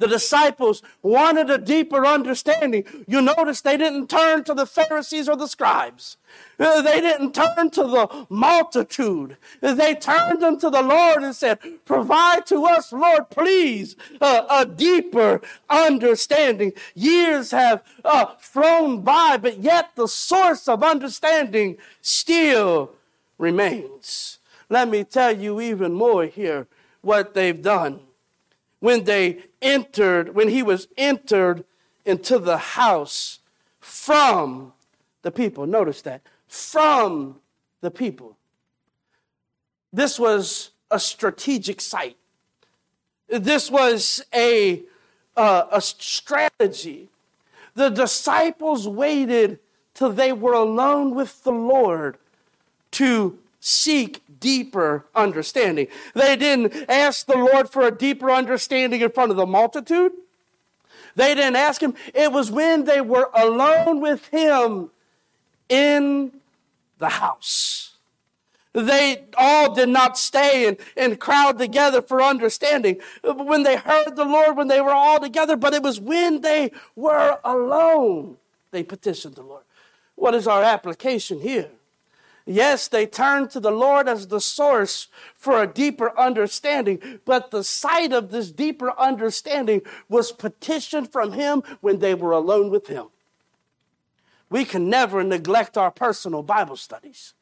The 0.00 0.08
disciples 0.08 0.82
wanted 1.02 1.50
a 1.50 1.58
deeper 1.58 2.06
understanding. 2.06 2.84
You 3.06 3.20
notice 3.20 3.60
they 3.60 3.76
didn't 3.76 4.08
turn 4.08 4.44
to 4.44 4.54
the 4.54 4.64
Pharisees 4.64 5.28
or 5.28 5.36
the 5.36 5.46
scribes. 5.46 6.16
They 6.56 7.02
didn't 7.02 7.34
turn 7.34 7.68
to 7.72 7.82
the 7.82 8.26
multitude. 8.30 9.36
They 9.60 9.94
turned 9.94 10.42
unto 10.42 10.70
the 10.70 10.80
Lord 10.80 11.22
and 11.22 11.36
said, 11.36 11.58
Provide 11.84 12.46
to 12.46 12.64
us, 12.64 12.94
Lord, 12.94 13.28
please, 13.28 13.94
a 14.22 14.64
deeper 14.64 15.42
understanding. 15.68 16.72
Years 16.94 17.50
have 17.50 17.84
uh, 18.02 18.36
flown 18.38 19.02
by, 19.02 19.36
but 19.36 19.58
yet 19.58 19.90
the 19.96 20.08
source 20.08 20.66
of 20.66 20.82
understanding 20.82 21.76
still 22.00 22.92
remains. 23.36 24.38
Let 24.70 24.88
me 24.88 25.04
tell 25.04 25.38
you 25.38 25.60
even 25.60 25.92
more 25.92 26.24
here 26.24 26.68
what 27.02 27.34
they've 27.34 27.60
done 27.60 28.00
when 28.80 29.04
they 29.04 29.44
entered, 29.62 30.34
when 30.34 30.48
he 30.48 30.62
was 30.62 30.88
entered 30.96 31.64
into 32.04 32.38
the 32.38 32.58
house 32.58 33.38
from 33.78 34.72
the 35.22 35.30
people. 35.30 35.66
Notice 35.66 36.02
that. 36.02 36.22
From 36.48 37.40
the 37.80 37.90
people. 37.90 38.36
This 39.92 40.18
was 40.18 40.70
a 40.90 40.98
strategic 40.98 41.80
site. 41.80 42.16
This 43.28 43.70
was 43.70 44.24
a, 44.34 44.82
uh, 45.36 45.66
a 45.70 45.80
strategy 45.80 47.10
the 47.74 47.88
disciples 47.88 48.88
waited 48.88 49.58
till 49.94 50.12
they 50.12 50.32
were 50.32 50.52
alone 50.52 51.14
with 51.14 51.42
the 51.44 51.52
Lord 51.52 52.18
to 52.92 53.38
seek 53.60 54.22
deeper 54.40 55.04
understanding. 55.14 55.86
They 56.14 56.36
didn't 56.36 56.88
ask 56.88 57.26
the 57.26 57.36
Lord 57.36 57.68
for 57.68 57.86
a 57.86 57.90
deeper 57.90 58.30
understanding 58.30 59.00
in 59.02 59.10
front 59.10 59.30
of 59.30 59.36
the 59.36 59.46
multitude. 59.46 60.12
They 61.14 61.34
didn't 61.34 61.56
ask 61.56 61.82
Him. 61.82 61.94
It 62.14 62.32
was 62.32 62.50
when 62.50 62.84
they 62.84 63.00
were 63.00 63.30
alone 63.34 64.00
with 64.00 64.26
Him 64.28 64.90
in 65.68 66.32
the 66.98 67.08
house. 67.08 67.96
They 68.72 69.24
all 69.36 69.74
did 69.74 69.88
not 69.88 70.16
stay 70.16 70.68
and, 70.68 70.76
and 70.96 71.18
crowd 71.18 71.58
together 71.58 72.02
for 72.02 72.22
understanding. 72.22 73.00
When 73.22 73.64
they 73.64 73.76
heard 73.76 74.14
the 74.14 74.24
Lord, 74.24 74.56
when 74.56 74.68
they 74.68 74.80
were 74.80 74.92
all 74.92 75.18
together, 75.18 75.56
but 75.56 75.74
it 75.74 75.82
was 75.82 76.00
when 76.00 76.40
they 76.40 76.70
were 76.94 77.38
alone, 77.44 78.36
they 78.70 78.84
petitioned 78.84 79.34
the 79.34 79.42
Lord. 79.42 79.64
What 80.14 80.34
is 80.34 80.46
our 80.46 80.62
application 80.62 81.40
here? 81.40 81.70
Yes, 82.50 82.88
they 82.88 83.06
turned 83.06 83.50
to 83.50 83.60
the 83.60 83.70
Lord 83.70 84.08
as 84.08 84.26
the 84.26 84.40
source 84.40 85.06
for 85.36 85.62
a 85.62 85.68
deeper 85.68 86.18
understanding, 86.18 87.20
but 87.24 87.52
the 87.52 87.62
sight 87.62 88.12
of 88.12 88.32
this 88.32 88.50
deeper 88.50 88.92
understanding 88.98 89.82
was 90.08 90.32
petitioned 90.32 91.12
from 91.12 91.34
Him 91.34 91.62
when 91.80 92.00
they 92.00 92.12
were 92.12 92.32
alone 92.32 92.68
with 92.68 92.88
Him. 92.88 93.06
We 94.48 94.64
can 94.64 94.90
never 94.90 95.22
neglect 95.22 95.78
our 95.78 95.92
personal 95.92 96.42
Bible 96.42 96.74
studies. 96.74 97.34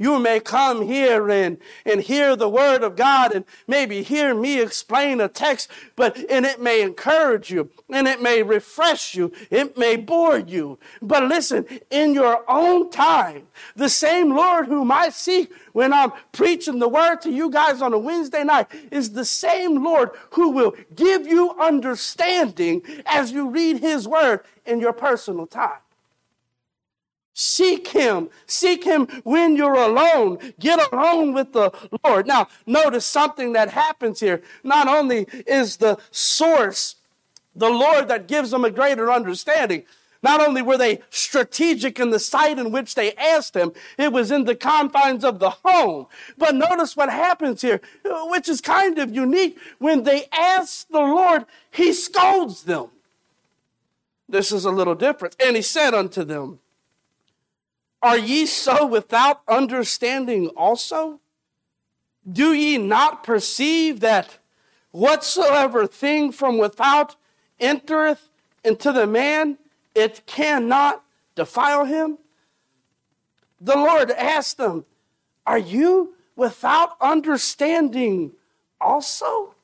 You 0.00 0.20
may 0.20 0.38
come 0.38 0.82
here 0.82 1.28
and, 1.28 1.58
and 1.84 2.00
hear 2.00 2.36
the 2.36 2.48
word 2.48 2.84
of 2.84 2.94
God 2.94 3.34
and 3.34 3.44
maybe 3.66 4.04
hear 4.04 4.32
me 4.32 4.60
explain 4.60 5.20
a 5.20 5.26
text, 5.26 5.68
but 5.96 6.16
and 6.30 6.46
it 6.46 6.60
may 6.60 6.82
encourage 6.82 7.50
you 7.50 7.68
and 7.90 8.06
it 8.06 8.22
may 8.22 8.44
refresh 8.44 9.16
you. 9.16 9.32
It 9.50 9.76
may 9.76 9.96
bore 9.96 10.38
you. 10.38 10.78
But 11.02 11.24
listen, 11.24 11.66
in 11.90 12.14
your 12.14 12.44
own 12.48 12.90
time, 12.90 13.48
the 13.74 13.88
same 13.88 14.30
Lord 14.36 14.66
whom 14.66 14.92
I 14.92 15.08
seek 15.08 15.52
when 15.72 15.92
I'm 15.92 16.12
preaching 16.30 16.78
the 16.78 16.88
word 16.88 17.16
to 17.22 17.30
you 17.32 17.50
guys 17.50 17.82
on 17.82 17.92
a 17.92 17.98
Wednesday 17.98 18.44
night 18.44 18.68
is 18.92 19.10
the 19.10 19.24
same 19.24 19.82
Lord 19.82 20.10
who 20.30 20.50
will 20.50 20.76
give 20.94 21.26
you 21.26 21.56
understanding 21.58 22.82
as 23.04 23.32
you 23.32 23.50
read 23.50 23.78
his 23.78 24.06
word 24.06 24.44
in 24.64 24.78
your 24.78 24.92
personal 24.92 25.48
time. 25.48 25.80
Seek 27.40 27.86
Him. 27.86 28.30
Seek 28.46 28.82
Him 28.82 29.06
when 29.22 29.54
you're 29.54 29.76
alone. 29.76 30.38
Get 30.58 30.92
alone 30.92 31.32
with 31.32 31.52
the 31.52 31.70
Lord. 32.02 32.26
Now, 32.26 32.48
notice 32.66 33.06
something 33.06 33.52
that 33.52 33.70
happens 33.70 34.18
here. 34.18 34.42
Not 34.64 34.88
only 34.88 35.28
is 35.46 35.76
the 35.76 35.98
source 36.10 36.96
the 37.54 37.70
Lord 37.70 38.08
that 38.08 38.26
gives 38.26 38.50
them 38.50 38.64
a 38.64 38.72
greater 38.72 39.12
understanding, 39.12 39.84
not 40.20 40.40
only 40.40 40.62
were 40.62 40.76
they 40.76 40.98
strategic 41.10 42.00
in 42.00 42.10
the 42.10 42.18
site 42.18 42.58
in 42.58 42.72
which 42.72 42.96
they 42.96 43.14
asked 43.14 43.54
him, 43.54 43.70
it 43.96 44.12
was 44.12 44.32
in 44.32 44.42
the 44.42 44.56
confines 44.56 45.22
of 45.22 45.38
the 45.38 45.50
home. 45.50 46.08
But 46.36 46.56
notice 46.56 46.96
what 46.96 47.08
happens 47.08 47.62
here, 47.62 47.80
which 48.04 48.48
is 48.48 48.60
kind 48.60 48.98
of 48.98 49.14
unique. 49.14 49.58
When 49.78 50.02
they 50.02 50.24
ask 50.36 50.88
the 50.88 50.98
Lord, 50.98 51.44
he 51.70 51.92
scolds 51.92 52.64
them. 52.64 52.88
This 54.28 54.50
is 54.50 54.64
a 54.64 54.72
little 54.72 54.96
different. 54.96 55.36
And 55.40 55.54
he 55.54 55.62
said 55.62 55.94
unto 55.94 56.24
them, 56.24 56.58
are 58.02 58.18
ye 58.18 58.46
so 58.46 58.86
without 58.86 59.42
understanding 59.48 60.48
also? 60.56 61.20
Do 62.30 62.52
ye 62.52 62.78
not 62.78 63.24
perceive 63.24 64.00
that 64.00 64.38
whatsoever 64.90 65.86
thing 65.86 66.30
from 66.32 66.58
without 66.58 67.16
entereth 67.58 68.28
into 68.62 68.92
the 68.92 69.06
man, 69.06 69.58
it 69.94 70.22
cannot 70.26 71.02
defile 71.34 71.84
him? 71.84 72.18
The 73.60 73.76
Lord 73.76 74.10
asked 74.12 74.58
them, 74.58 74.84
Are 75.46 75.58
you 75.58 76.14
without 76.36 76.96
understanding 77.00 78.32
also? 78.80 79.54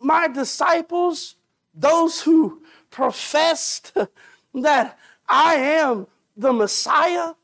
My 0.00 0.26
disciples, 0.26 1.36
those 1.74 2.22
who 2.22 2.62
professed 2.90 3.92
that 4.54 4.98
I 5.28 5.54
am 5.54 6.08
the 6.36 6.52
Messiah, 6.52 7.34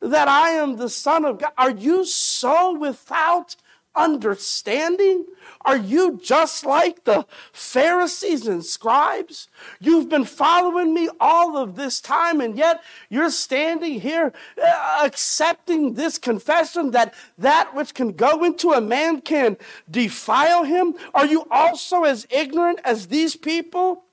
that 0.00 0.28
I 0.28 0.50
am 0.50 0.76
the 0.76 0.88
Son 0.88 1.24
of 1.24 1.38
God? 1.38 1.52
Are 1.56 1.70
you 1.70 2.04
so 2.04 2.76
without 2.76 3.56
understanding? 3.96 5.24
Are 5.64 5.76
you 5.76 6.20
just 6.22 6.66
like 6.66 7.04
the 7.04 7.26
Pharisees 7.52 8.46
and 8.46 8.64
scribes? 8.64 9.48
You've 9.80 10.08
been 10.08 10.24
following 10.24 10.92
me 10.92 11.08
all 11.20 11.56
of 11.56 11.76
this 11.76 12.00
time, 12.00 12.40
and 12.40 12.56
yet 12.56 12.82
you're 13.08 13.30
standing 13.30 14.00
here 14.00 14.32
uh, 14.62 15.00
accepting 15.04 15.94
this 15.94 16.18
confession 16.18 16.90
that 16.90 17.14
that 17.38 17.74
which 17.74 17.94
can 17.94 18.12
go 18.12 18.44
into 18.44 18.72
a 18.72 18.80
man 18.80 19.20
can 19.20 19.56
defile 19.90 20.64
him? 20.64 20.94
Are 21.14 21.26
you 21.26 21.46
also 21.50 22.04
as 22.04 22.26
ignorant 22.30 22.80
as 22.84 23.06
these 23.06 23.36
people? 23.36 24.04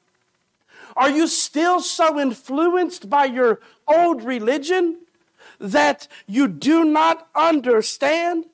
Are 0.95 1.09
you 1.09 1.27
still 1.27 1.79
so 1.79 2.19
influenced 2.19 3.09
by 3.09 3.25
your 3.25 3.59
old 3.87 4.23
religion 4.23 4.97
that 5.59 6.07
you 6.27 6.47
do 6.47 6.83
not 6.83 7.27
understand? 7.35 8.45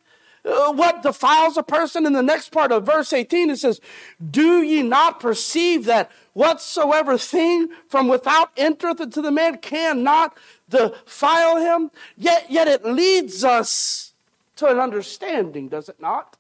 Uh, 0.46 0.72
what 0.72 1.04
defiles 1.04 1.58
a 1.58 1.64
person? 1.64 2.06
In 2.06 2.14
the 2.14 2.24
next 2.24 2.52
part 2.52 2.72
of 2.72 2.86
verse 2.86 3.12
18 3.12 3.50
it 3.50 3.58
says 3.58 3.82
do 4.32 4.62
ye 4.62 4.82
not 4.82 5.20
perceive 5.20 5.86
that 5.86 6.10
whatsoever 6.34 7.18
thing 7.18 7.70
from 7.90 8.08
without 8.08 8.52
entereth 8.56 9.02
into 9.02 9.22
the 9.22 9.32
man 9.32 9.58
cannot 9.58 10.38
defile 10.70 11.58
him? 11.58 11.92
Yet 12.16 12.50
yet 12.50 12.68
it 12.68 12.86
leads 12.86 13.44
us 13.44 14.14
to 14.56 14.68
an 14.68 14.80
understanding 14.80 15.68
does 15.68 15.90
it 15.90 16.00
not? 16.00 16.38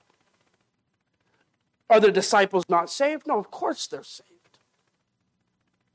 Are 1.89 1.99
the 1.99 2.11
disciples 2.11 2.65
not 2.69 2.89
saved? 2.89 3.27
No 3.27 3.39
of 3.39 3.51
course 3.51 3.87
they're 3.87 4.03
saved 4.03 4.36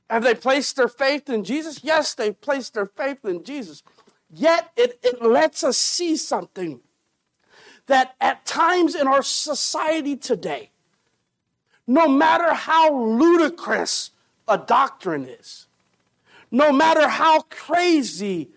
have 0.09 0.23
they 0.23 0.35
placed 0.35 0.75
their 0.75 0.87
faith 0.87 1.29
in 1.29 1.43
Jesus? 1.43 1.83
Yes, 1.83 2.13
they've 2.13 2.39
placed 2.39 2.73
their 2.73 2.85
faith 2.85 3.25
in 3.25 3.43
Jesus. 3.43 3.83
Yet 4.29 4.71
it, 4.75 4.99
it 5.03 5.21
lets 5.21 5.63
us 5.63 5.77
see 5.77 6.15
something 6.17 6.81
that 7.87 8.15
at 8.19 8.45
times 8.45 8.95
in 8.95 9.07
our 9.07 9.23
society 9.23 10.15
today, 10.15 10.71
no 11.85 12.07
matter 12.07 12.53
how 12.53 12.93
ludicrous 12.93 14.11
a 14.47 14.57
doctrine 14.57 15.25
is, 15.25 15.67
no 16.51 16.71
matter 16.71 17.07
how 17.07 17.41
crazy 17.49 18.49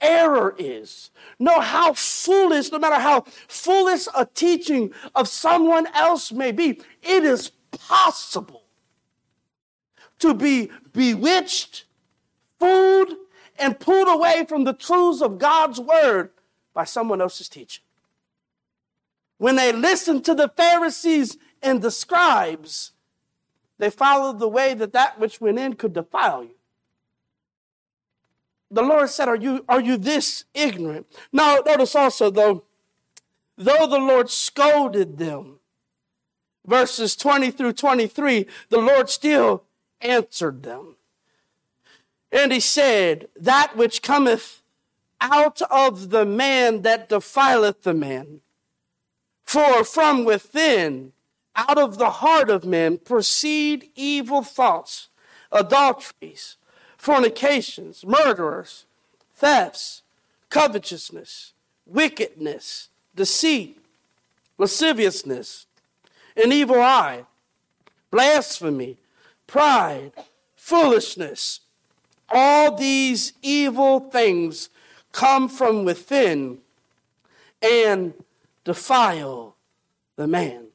error 0.00 0.54
is, 0.58 1.10
no 1.38 1.60
how 1.60 1.92
foolish, 1.94 2.70
no 2.70 2.78
matter 2.78 3.00
how 3.00 3.22
foolish 3.48 4.06
a 4.16 4.26
teaching 4.26 4.92
of 5.14 5.28
someone 5.28 5.86
else 5.94 6.30
may 6.30 6.52
be, 6.52 6.80
it 7.02 7.24
is 7.24 7.50
possible 7.72 8.63
to 10.20 10.34
be 10.34 10.70
bewitched, 10.92 11.84
fooled, 12.58 13.14
and 13.58 13.78
pulled 13.78 14.08
away 14.08 14.44
from 14.48 14.64
the 14.64 14.72
truths 14.72 15.22
of 15.22 15.38
God's 15.38 15.80
word 15.80 16.30
by 16.72 16.84
someone 16.84 17.20
else's 17.20 17.48
teaching. 17.48 17.84
When 19.38 19.56
they 19.56 19.72
listened 19.72 20.24
to 20.24 20.34
the 20.34 20.48
Pharisees 20.48 21.38
and 21.62 21.82
the 21.82 21.90
scribes, 21.90 22.92
they 23.78 23.90
followed 23.90 24.38
the 24.38 24.48
way 24.48 24.74
that 24.74 24.92
that 24.92 25.18
which 25.18 25.40
went 25.40 25.58
in 25.58 25.74
could 25.74 25.92
defile 25.92 26.44
you. 26.44 26.54
The 28.70 28.82
Lord 28.82 29.10
said, 29.10 29.28
Are 29.28 29.36
you, 29.36 29.64
are 29.68 29.80
you 29.80 29.96
this 29.96 30.44
ignorant? 30.54 31.06
Now, 31.32 31.58
notice 31.64 31.94
also, 31.94 32.30
though, 32.30 32.64
though 33.56 33.86
the 33.86 33.98
Lord 33.98 34.30
scolded 34.30 35.18
them, 35.18 35.58
verses 36.66 37.14
20 37.16 37.50
through 37.50 37.74
23, 37.74 38.46
the 38.70 38.78
Lord 38.78 39.10
still 39.10 39.63
answered 40.04 40.62
them. 40.62 40.96
And 42.30 42.52
he 42.52 42.60
said, 42.60 43.28
That 43.36 43.76
which 43.76 44.02
cometh 44.02 44.62
out 45.20 45.62
of 45.62 46.10
the 46.10 46.26
man 46.26 46.82
that 46.82 47.08
defileth 47.08 47.82
the 47.82 47.94
man. 47.94 48.40
For 49.44 49.84
from 49.84 50.24
within, 50.24 51.12
out 51.56 51.78
of 51.78 51.98
the 51.98 52.10
heart 52.10 52.50
of 52.50 52.64
men, 52.64 52.98
proceed 52.98 53.90
evil 53.94 54.42
thoughts, 54.42 55.08
adulteries, 55.52 56.56
fornications, 56.96 58.04
murderers, 58.04 58.86
thefts, 59.34 60.02
covetousness, 60.50 61.52
wickedness, 61.86 62.88
deceit, 63.14 63.78
lasciviousness, 64.58 65.66
an 66.36 66.52
evil 66.52 66.80
eye, 66.80 67.24
blasphemy 68.10 68.96
pride, 69.46 70.12
foolishness. 70.56 71.60
All 72.30 72.76
these 72.76 73.32
evil 73.42 74.00
things 74.00 74.70
come 75.12 75.48
from 75.48 75.84
within 75.84 76.58
and 77.62 78.14
defile 78.64 79.56
the 80.16 80.26
man. 80.26 80.66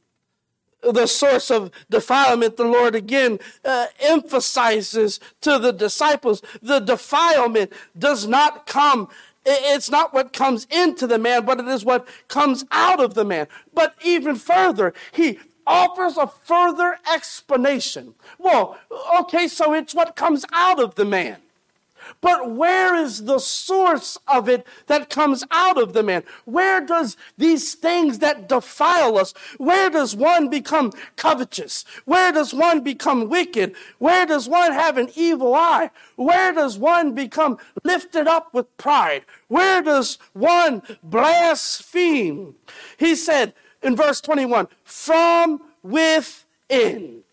the 0.81 1.07
source 1.07 1.51
of 1.51 1.71
defilement, 1.89 2.55
the 2.55 2.63
Lord 2.63 2.95
again 2.95 3.39
uh, 3.65 3.87
emphasizes 3.99 5.19
to 5.41 5.59
the 5.59 5.73
disciples 5.73 6.41
the 6.61 6.79
defilement 6.79 7.73
does 7.97 8.27
not 8.27 8.65
come. 8.65 9.09
It's 9.45 9.89
not 9.89 10.13
what 10.13 10.31
comes 10.31 10.67
into 10.69 11.07
the 11.07 11.17
man, 11.17 11.45
but 11.45 11.59
it 11.59 11.67
is 11.67 11.83
what 11.83 12.07
comes 12.27 12.63
out 12.71 13.01
of 13.01 13.13
the 13.13 13.25
man. 13.25 13.47
But 13.73 13.95
even 14.05 14.35
further, 14.35 14.93
he 15.11 15.39
offers 15.69 16.17
a 16.17 16.27
further 16.27 16.97
explanation. 17.13 18.15
Well, 18.37 18.77
okay, 19.19 19.47
so 19.47 19.73
it's 19.73 19.93
what 19.93 20.15
comes 20.15 20.43
out 20.51 20.81
of 20.81 20.95
the 20.95 21.05
man. 21.05 21.37
But 22.21 22.51
where 22.51 22.95
is 22.95 23.25
the 23.25 23.39
source 23.39 24.17
of 24.27 24.49
it 24.49 24.65
that 24.87 25.09
comes 25.09 25.43
out 25.51 25.81
of 25.81 25.93
the 25.93 26.01
man? 26.01 26.23
Where 26.45 26.81
does 26.81 27.17
these 27.37 27.75
things 27.75 28.19
that 28.19 28.49
defile 28.49 29.17
us, 29.17 29.33
where 29.57 29.89
does 29.89 30.15
one 30.15 30.49
become 30.49 30.91
covetous? 31.15 31.85
Where 32.05 32.31
does 32.31 32.53
one 32.53 32.81
become 32.81 33.29
wicked? 33.29 33.75
Where 33.99 34.25
does 34.25 34.49
one 34.49 34.71
have 34.71 34.97
an 34.97 35.09
evil 35.15 35.53
eye? 35.53 35.91
Where 36.15 36.51
does 36.53 36.77
one 36.77 37.13
become 37.13 37.57
lifted 37.83 38.27
up 38.27 38.53
with 38.53 38.75
pride? 38.77 39.23
Where 39.47 39.81
does 39.81 40.17
one 40.33 40.81
blaspheme? 41.03 42.55
He 42.97 43.15
said 43.15 43.53
in 43.81 43.95
verse 43.95 44.21
21 44.21 44.67
from 44.83 45.61
within, 45.83 47.23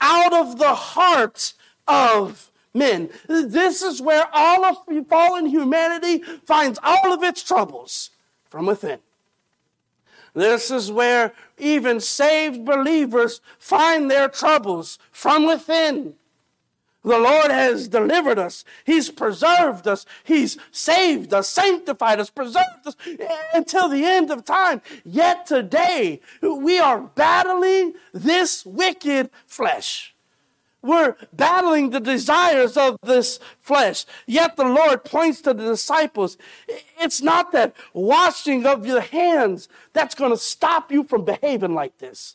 out 0.00 0.32
of 0.32 0.58
the 0.58 0.74
heart 0.74 1.54
of 1.88 2.50
men. 2.74 3.08
This 3.28 3.82
is 3.82 4.02
where 4.02 4.28
all 4.32 4.64
of 4.64 4.78
fallen 5.08 5.46
humanity 5.46 6.22
finds 6.44 6.78
all 6.82 7.12
of 7.12 7.22
its 7.22 7.42
troubles 7.42 8.10
from 8.48 8.66
within. 8.66 8.98
This 10.34 10.70
is 10.70 10.92
where 10.92 11.32
even 11.56 11.98
saved 11.98 12.66
believers 12.66 13.40
find 13.58 14.10
their 14.10 14.28
troubles 14.28 14.98
from 15.10 15.46
within. 15.46 16.14
The 17.06 17.20
Lord 17.20 17.52
has 17.52 17.86
delivered 17.86 18.36
us. 18.36 18.64
He's 18.84 19.10
preserved 19.10 19.86
us. 19.86 20.04
He's 20.24 20.58
saved 20.72 21.32
us, 21.32 21.48
sanctified 21.48 22.18
us, 22.18 22.30
preserved 22.30 22.84
us 22.84 22.96
until 23.54 23.88
the 23.88 24.04
end 24.04 24.32
of 24.32 24.44
time. 24.44 24.82
Yet 25.04 25.46
today, 25.46 26.20
we 26.42 26.80
are 26.80 27.00
battling 27.00 27.94
this 28.12 28.66
wicked 28.66 29.30
flesh. 29.46 30.16
We're 30.82 31.14
battling 31.32 31.90
the 31.90 32.00
desires 32.00 32.76
of 32.76 32.96
this 33.04 33.38
flesh. 33.60 34.04
Yet 34.26 34.56
the 34.56 34.64
Lord 34.64 35.04
points 35.04 35.40
to 35.42 35.54
the 35.54 35.64
disciples. 35.64 36.36
It's 36.98 37.22
not 37.22 37.52
that 37.52 37.76
washing 37.92 38.66
of 38.66 38.84
your 38.84 39.00
hands 39.00 39.68
that's 39.92 40.16
going 40.16 40.32
to 40.32 40.36
stop 40.36 40.90
you 40.90 41.04
from 41.04 41.24
behaving 41.24 41.74
like 41.74 41.98
this. 41.98 42.34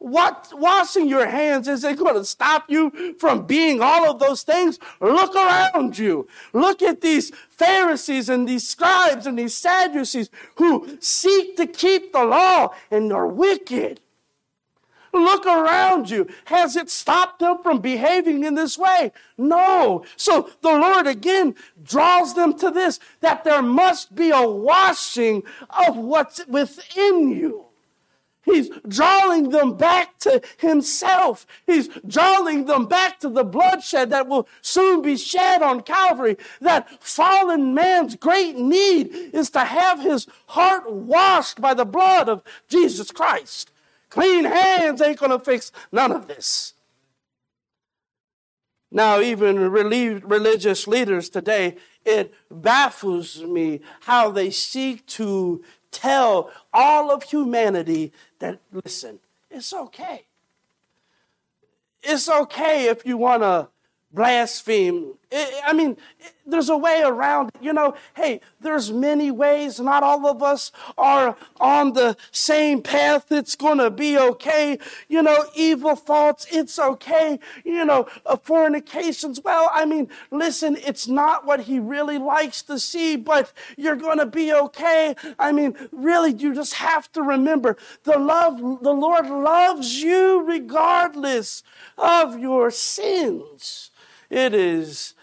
What 0.00 0.50
washing 0.54 1.08
your 1.10 1.26
hands 1.26 1.68
isn't 1.68 1.96
going 1.96 2.14
to 2.14 2.24
stop 2.24 2.70
you 2.70 3.14
from 3.18 3.44
being 3.44 3.82
all 3.82 4.10
of 4.10 4.18
those 4.18 4.42
things. 4.42 4.78
Look 4.98 5.36
around 5.36 5.98
you. 5.98 6.26
Look 6.54 6.80
at 6.80 7.02
these 7.02 7.30
Pharisees 7.50 8.30
and 8.30 8.48
these 8.48 8.66
scribes 8.66 9.26
and 9.26 9.38
these 9.38 9.54
Sadducees 9.54 10.30
who 10.56 10.96
seek 11.00 11.58
to 11.58 11.66
keep 11.66 12.14
the 12.14 12.24
law 12.24 12.70
and 12.90 13.12
are 13.12 13.26
wicked. 13.26 14.00
Look 15.12 15.44
around 15.44 16.08
you. 16.08 16.28
Has 16.46 16.76
it 16.76 16.88
stopped 16.88 17.40
them 17.40 17.58
from 17.62 17.80
behaving 17.80 18.42
in 18.42 18.54
this 18.54 18.78
way? 18.78 19.12
No. 19.36 20.04
So 20.16 20.48
the 20.62 20.78
Lord 20.78 21.08
again 21.08 21.56
draws 21.82 22.32
them 22.32 22.56
to 22.58 22.70
this 22.70 23.00
that 23.20 23.44
there 23.44 23.60
must 23.60 24.14
be 24.14 24.30
a 24.30 24.48
washing 24.48 25.42
of 25.68 25.98
what's 25.98 26.46
within 26.46 27.28
you. 27.28 27.66
He's 28.42 28.70
drawing 28.88 29.50
them 29.50 29.76
back 29.76 30.18
to 30.20 30.40
himself. 30.58 31.46
He's 31.66 31.88
drawing 32.06 32.64
them 32.64 32.86
back 32.86 33.20
to 33.20 33.28
the 33.28 33.44
bloodshed 33.44 34.10
that 34.10 34.28
will 34.28 34.48
soon 34.62 35.02
be 35.02 35.16
shed 35.16 35.62
on 35.62 35.82
Calvary. 35.82 36.36
That 36.60 37.02
fallen 37.04 37.74
man's 37.74 38.16
great 38.16 38.56
need 38.56 39.10
is 39.32 39.50
to 39.50 39.60
have 39.60 40.00
his 40.00 40.26
heart 40.46 40.90
washed 40.90 41.60
by 41.60 41.74
the 41.74 41.84
blood 41.84 42.28
of 42.28 42.42
Jesus 42.68 43.10
Christ. 43.10 43.72
Clean 44.08 44.44
hands 44.44 45.02
ain't 45.02 45.18
going 45.18 45.30
to 45.30 45.38
fix 45.38 45.70
none 45.92 46.10
of 46.10 46.26
this. 46.26 46.74
Now, 48.90 49.20
even 49.20 49.70
religious 49.70 50.88
leaders 50.88 51.28
today, 51.28 51.76
it 52.04 52.34
baffles 52.50 53.40
me 53.42 53.82
how 54.00 54.30
they 54.30 54.50
seek 54.50 55.06
to 55.06 55.62
tell 55.90 56.50
all 56.72 57.10
of 57.10 57.24
humanity 57.24 58.12
that, 58.38 58.60
listen, 58.72 59.18
it's 59.50 59.72
okay. 59.72 60.26
It's 62.02 62.28
okay 62.28 62.88
if 62.88 63.04
you 63.04 63.16
want 63.16 63.42
to 63.42 63.68
blaspheme. 64.12 65.14
I 65.32 65.72
mean, 65.72 65.96
there's 66.44 66.68
a 66.68 66.76
way 66.76 67.02
around 67.04 67.50
it. 67.54 67.62
You 67.62 67.72
know, 67.72 67.94
hey, 68.14 68.40
there's 68.60 68.90
many 68.90 69.30
ways. 69.30 69.78
Not 69.78 70.02
all 70.02 70.26
of 70.26 70.42
us 70.42 70.72
are 70.98 71.36
on 71.60 71.92
the 71.92 72.16
same 72.32 72.82
path. 72.82 73.30
It's 73.30 73.54
going 73.54 73.78
to 73.78 73.90
be 73.90 74.18
okay. 74.18 74.78
You 75.08 75.22
know, 75.22 75.46
evil 75.54 75.94
thoughts, 75.94 76.46
it's 76.50 76.78
okay. 76.78 77.38
You 77.64 77.84
know, 77.84 78.08
uh, 78.26 78.36
fornications, 78.36 79.40
well, 79.44 79.70
I 79.72 79.84
mean, 79.84 80.08
listen, 80.30 80.76
it's 80.84 81.06
not 81.06 81.46
what 81.46 81.60
he 81.60 81.78
really 81.78 82.18
likes 82.18 82.62
to 82.62 82.78
see, 82.78 83.16
but 83.16 83.52
you're 83.76 83.96
going 83.96 84.18
to 84.18 84.26
be 84.26 84.52
okay. 84.52 85.14
I 85.38 85.52
mean, 85.52 85.76
really, 85.92 86.32
you 86.32 86.54
just 86.54 86.74
have 86.74 87.10
to 87.12 87.22
remember 87.22 87.76
the 88.02 88.18
love, 88.18 88.58
the 88.82 88.92
Lord 88.92 89.28
loves 89.28 90.02
you 90.02 90.42
regardless 90.42 91.62
of 91.96 92.38
your 92.38 92.70
sins. 92.70 93.90
It 94.30 94.54
is 94.54 95.14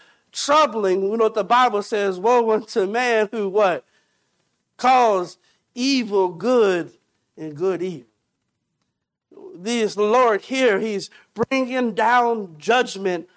troubling. 0.44 1.02
You 1.02 1.16
know 1.16 1.24
what 1.24 1.34
the 1.34 1.44
Bible 1.44 1.82
says? 1.82 2.18
Woe 2.18 2.50
unto 2.50 2.86
man 2.86 3.28
who 3.32 3.48
what? 3.48 3.84
Calls 4.76 5.38
evil 5.74 6.28
good 6.28 6.92
and 7.36 7.56
good 7.56 7.82
evil. 7.82 8.06
This 9.54 9.96
Lord 9.96 10.42
here, 10.42 10.78
He's 10.78 11.10
bringing 11.34 11.94
down 11.94 12.56
judgment 12.58 13.28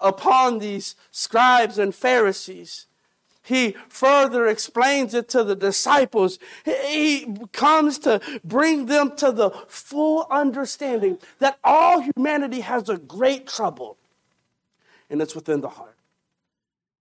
upon 0.00 0.58
these 0.58 0.94
scribes 1.10 1.78
and 1.78 1.94
Pharisees. 1.94 2.86
He 3.42 3.74
further 3.88 4.46
explains 4.46 5.14
it 5.14 5.28
to 5.30 5.42
the 5.42 5.56
disciples. 5.56 6.38
He 6.64 7.34
comes 7.52 7.98
to 8.00 8.20
bring 8.44 8.86
them 8.86 9.16
to 9.16 9.32
the 9.32 9.50
full 9.68 10.26
understanding 10.30 11.18
that 11.38 11.58
all 11.64 12.00
humanity 12.00 12.60
has 12.60 12.90
a 12.90 12.98
great 12.98 13.46
trouble, 13.46 13.96
and 15.08 15.22
it's 15.22 15.34
within 15.34 15.62
the 15.62 15.70
heart. 15.70 15.87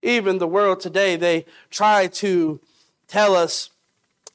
Even 0.02 0.38
the 0.38 0.48
world 0.48 0.80
today, 0.80 1.16
they 1.16 1.46
try 1.70 2.08
to 2.08 2.60
tell 3.08 3.36
us, 3.36 3.70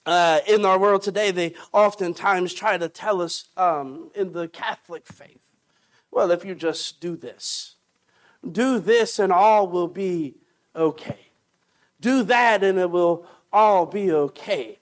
uh, 0.06 0.40
in 0.48 0.64
our 0.64 0.78
world 0.78 1.02
today, 1.02 1.30
they 1.30 1.54
oftentimes 1.72 2.52
try 2.52 2.76
to 2.76 2.88
tell 2.88 3.22
us 3.22 3.48
um, 3.56 4.10
in 4.14 4.32
the 4.32 4.48
Catholic 4.48 5.06
faith, 5.06 5.40
well, 6.10 6.30
if 6.30 6.44
you 6.44 6.54
just 6.54 7.00
do 7.00 7.16
this, 7.16 7.76
do 8.50 8.78
this, 8.78 9.18
and 9.18 9.32
all 9.32 9.68
will 9.68 9.88
be 9.88 10.34
okay. 10.74 11.28
Do 12.00 12.22
that, 12.24 12.62
and 12.64 12.78
it 12.78 12.90
will 12.90 13.26
all 13.52 13.86
be 13.86 14.12
okay 14.12 14.78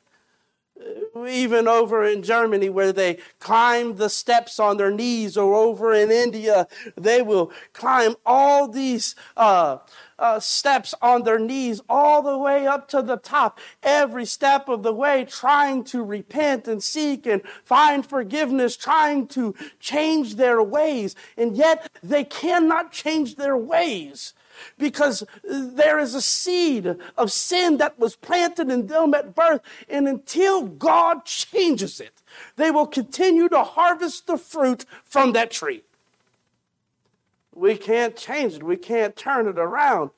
even 1.26 1.68
over 1.68 2.04
in 2.04 2.22
Germany 2.22 2.68
where 2.68 2.92
they 2.92 3.18
climb 3.38 3.96
the 3.96 4.08
steps 4.08 4.58
on 4.58 4.76
their 4.76 4.90
knees, 4.90 5.36
or 5.36 5.54
over 5.54 5.92
in 5.92 6.10
India, 6.10 6.66
they 6.96 7.22
will 7.22 7.52
climb 7.72 8.16
all 8.24 8.68
these 8.68 9.14
uh, 9.36 9.78
uh, 10.18 10.38
steps 10.38 10.94
on 11.00 11.22
their 11.22 11.38
knees 11.38 11.80
all 11.88 12.22
the 12.22 12.36
way 12.36 12.66
up 12.66 12.88
to 12.88 13.02
the 13.02 13.16
top, 13.16 13.58
every 13.82 14.26
step 14.26 14.68
of 14.68 14.82
the 14.82 14.92
way, 14.92 15.24
trying 15.24 15.82
to 15.82 16.02
repent 16.02 16.68
and 16.68 16.82
seek 16.82 17.26
and 17.26 17.42
find 17.64 18.06
forgiveness, 18.06 18.76
trying 18.76 19.26
to 19.26 19.54
change 19.80 20.36
their 20.36 20.62
ways. 20.62 21.14
And 21.36 21.56
yet 21.56 21.90
they 22.02 22.24
cannot 22.24 22.92
change 22.92 23.36
their 23.36 23.56
ways 23.56 24.34
because 24.78 25.24
there 25.42 25.98
is 25.98 26.14
a 26.14 26.22
seed 26.22 26.96
of 27.16 27.32
sin 27.32 27.76
that 27.78 27.98
was 27.98 28.16
planted 28.16 28.70
in 28.70 28.86
them 28.86 29.14
at 29.14 29.34
birth. 29.34 29.60
And 29.88 30.08
until 30.08 30.66
God 30.66 31.24
changes 31.24 32.00
it, 32.00 32.22
they 32.56 32.70
will 32.70 32.86
continue 32.86 33.48
to 33.48 33.62
harvest 33.62 34.26
the 34.26 34.36
fruit 34.36 34.84
from 35.04 35.32
that 35.32 35.50
tree. 35.50 35.82
We 37.54 37.76
can't 37.76 38.16
change 38.16 38.54
it, 38.54 38.62
we 38.62 38.76
can't 38.76 39.16
turn 39.16 39.46
it 39.46 39.58
around. 39.58 40.10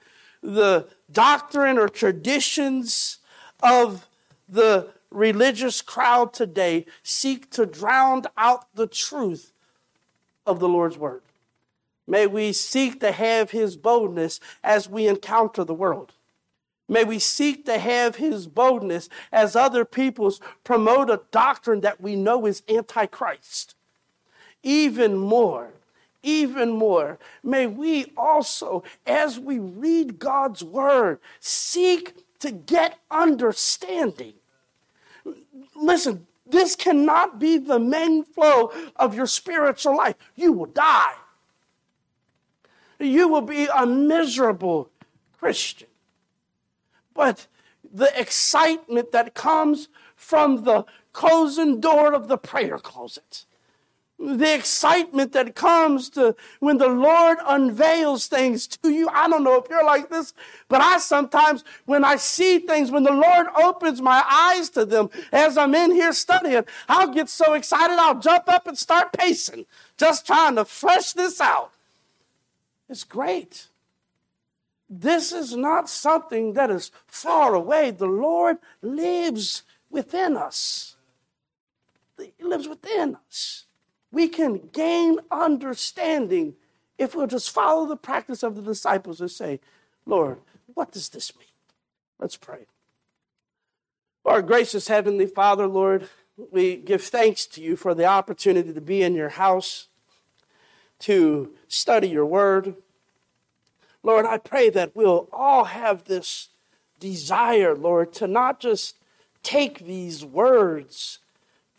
The 0.42 0.88
doctrine 1.10 1.78
or 1.78 1.88
traditions 1.88 3.18
of 3.62 4.08
the 4.48 4.90
religious 5.10 5.82
crowd 5.82 6.32
today 6.32 6.86
seek 7.02 7.50
to 7.50 7.66
drown 7.66 8.24
out 8.36 8.74
the 8.74 8.86
truth 8.86 9.52
of 10.46 10.60
the 10.60 10.68
Lord's 10.68 10.98
word. 10.98 11.22
May 12.12 12.26
we 12.26 12.52
seek 12.52 13.00
to 13.00 13.10
have 13.10 13.52
his 13.52 13.78
boldness 13.78 14.38
as 14.62 14.86
we 14.86 15.08
encounter 15.08 15.64
the 15.64 15.72
world. 15.72 16.12
May 16.86 17.04
we 17.04 17.18
seek 17.18 17.64
to 17.64 17.78
have 17.78 18.16
his 18.16 18.46
boldness 18.46 19.08
as 19.32 19.56
other 19.56 19.86
peoples 19.86 20.38
promote 20.62 21.08
a 21.08 21.22
doctrine 21.30 21.80
that 21.80 22.02
we 22.02 22.14
know 22.14 22.44
is 22.44 22.64
antichrist. 22.68 23.76
even 24.62 25.16
more, 25.16 25.72
even 26.22 26.72
more, 26.72 27.18
may 27.42 27.66
we 27.66 28.12
also, 28.14 28.84
as 29.06 29.40
we 29.40 29.58
read 29.58 30.18
God's 30.18 30.62
word, 30.62 31.18
seek 31.40 32.14
to 32.40 32.50
get 32.50 32.98
understanding. 33.10 34.34
Listen, 35.74 36.26
this 36.46 36.76
cannot 36.76 37.38
be 37.38 37.56
the 37.56 37.78
main 37.78 38.22
flow 38.22 38.70
of 38.96 39.14
your 39.14 39.26
spiritual 39.26 39.96
life. 39.96 40.16
You 40.36 40.52
will 40.52 40.66
die. 40.66 41.14
You 43.02 43.28
will 43.28 43.42
be 43.42 43.66
a 43.66 43.86
miserable 43.86 44.90
Christian. 45.38 45.88
But 47.14 47.46
the 47.92 48.18
excitement 48.18 49.12
that 49.12 49.34
comes 49.34 49.88
from 50.16 50.64
the 50.64 50.84
closing 51.12 51.80
door 51.80 52.14
of 52.14 52.28
the 52.28 52.38
prayer 52.38 52.78
closet 52.78 53.44
the 54.22 54.54
excitement 54.54 55.32
that 55.32 55.54
comes 55.54 56.08
to 56.10 56.36
when 56.60 56.78
the 56.78 56.88
Lord 56.88 57.38
unveils 57.46 58.28
things 58.28 58.68
to 58.68 58.90
you. 58.90 59.08
I 59.08 59.28
don't 59.28 59.42
know 59.42 59.56
if 59.56 59.68
you're 59.68 59.84
like 59.84 60.10
this, 60.10 60.32
but 60.68 60.80
I 60.80 60.98
sometimes, 60.98 61.64
when 61.86 62.04
I 62.04 62.16
see 62.16 62.60
things, 62.60 62.90
when 62.90 63.02
the 63.02 63.12
Lord 63.12 63.46
opens 63.62 64.00
my 64.00 64.22
eyes 64.30 64.70
to 64.70 64.84
them 64.84 65.10
as 65.32 65.58
I'm 65.58 65.74
in 65.74 65.90
here 65.90 66.12
studying, 66.12 66.64
I'll 66.88 67.12
get 67.12 67.28
so 67.28 67.54
excited 67.54 67.98
I'll 67.98 68.20
jump 68.20 68.48
up 68.48 68.66
and 68.68 68.78
start 68.78 69.12
pacing, 69.12 69.66
just 69.96 70.26
trying 70.26 70.54
to 70.56 70.64
flesh 70.64 71.12
this 71.12 71.40
out. 71.40 71.72
It's 72.92 73.02
great. 73.02 73.66
This 74.88 75.32
is 75.32 75.56
not 75.56 75.88
something 75.88 76.52
that 76.52 76.70
is 76.70 76.92
far 77.08 77.54
away. 77.54 77.90
The 77.90 78.06
Lord 78.06 78.58
lives 78.82 79.64
within 79.90 80.36
us. 80.36 80.94
He 82.16 82.44
lives 82.44 82.68
within 82.68 83.16
us 83.16 83.64
we 84.12 84.28
can 84.28 84.68
gain 84.72 85.18
understanding 85.30 86.54
if 86.98 87.16
we'll 87.16 87.26
just 87.26 87.50
follow 87.50 87.86
the 87.86 87.96
practice 87.96 88.42
of 88.42 88.54
the 88.54 88.62
disciples 88.62 89.20
and 89.20 89.30
say, 89.30 89.58
Lord, 90.06 90.38
what 90.74 90.92
does 90.92 91.08
this 91.08 91.34
mean? 91.36 91.48
Let's 92.20 92.36
pray. 92.36 92.66
Our 94.24 94.42
gracious 94.42 94.86
Heavenly 94.86 95.26
Father, 95.26 95.66
Lord, 95.66 96.08
we 96.36 96.76
give 96.76 97.02
thanks 97.02 97.46
to 97.46 97.62
you 97.62 97.74
for 97.74 97.94
the 97.94 98.04
opportunity 98.04 98.72
to 98.72 98.80
be 98.80 99.02
in 99.02 99.14
your 99.14 99.30
house, 99.30 99.88
to 101.02 101.52
study 101.68 102.08
your 102.08 102.26
word. 102.26 102.74
Lord, 104.02 104.26
I 104.26 104.38
pray 104.38 104.70
that 104.70 104.96
we'll 104.96 105.28
all 105.32 105.64
have 105.64 106.04
this 106.04 106.48
desire, 106.98 107.74
Lord, 107.74 108.12
to 108.14 108.26
not 108.26 108.60
just 108.60 108.96
take 109.42 109.80
these 109.86 110.24
words 110.24 111.18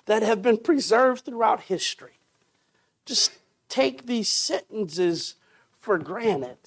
that 0.06 0.24
have 0.24 0.42
been 0.42 0.58
preserved 0.58 1.26
throughout 1.26 1.62
history 1.62 2.14
just 3.06 3.32
take 3.70 4.06
these 4.06 4.30
sentences 4.30 5.36
for 5.80 5.98
granted. 5.98 6.58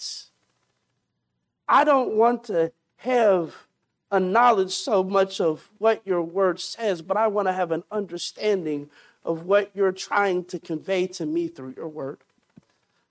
I 1.69 1.85
don't 1.85 2.15
want 2.15 2.45
to 2.45 2.73
have 2.99 3.67
a 4.11 4.21
knowledge 4.21 4.73
so 4.73 5.03
much 5.03 5.41
of 5.41 5.69
what 5.79 6.07
your 6.07 6.23
word 6.23 6.61
says, 6.61 7.03
but 7.03 7.17
I 7.17 7.27
want 7.27 7.49
to 7.49 7.53
have 7.53 7.73
an 7.73 7.85
understanding 7.91 8.91
of 9.25 9.45
what 9.45 9.71
you're 9.75 9.93
trying 9.93 10.45
to 10.45 10.59
convey 10.59 11.07
to 11.09 11.27
me 11.27 11.49
through 11.49 11.75
your 11.77 11.89
word. 11.89 12.19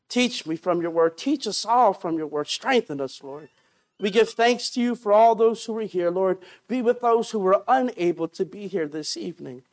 Teach 0.09 0.45
me 0.45 0.55
from 0.55 0.81
your 0.81 0.91
word. 0.91 1.17
Teach 1.17 1.47
us 1.47 1.65
all 1.65 1.93
from 1.93 2.17
your 2.17 2.27
word. 2.27 2.47
Strengthen 2.47 3.01
us, 3.01 3.23
Lord. 3.23 3.49
We 3.99 4.09
give 4.09 4.29
thanks 4.29 4.69
to 4.71 4.81
you 4.81 4.95
for 4.95 5.13
all 5.13 5.35
those 5.35 5.65
who 5.65 5.77
are 5.77 5.83
here, 5.83 6.11
Lord. 6.11 6.37
Be 6.67 6.81
with 6.81 7.01
those 7.01 7.31
who 7.31 7.39
were 7.39 7.63
unable 7.67 8.27
to 8.29 8.45
be 8.45 8.67
here 8.67 8.87
this 8.87 9.15
evening. 9.15 9.63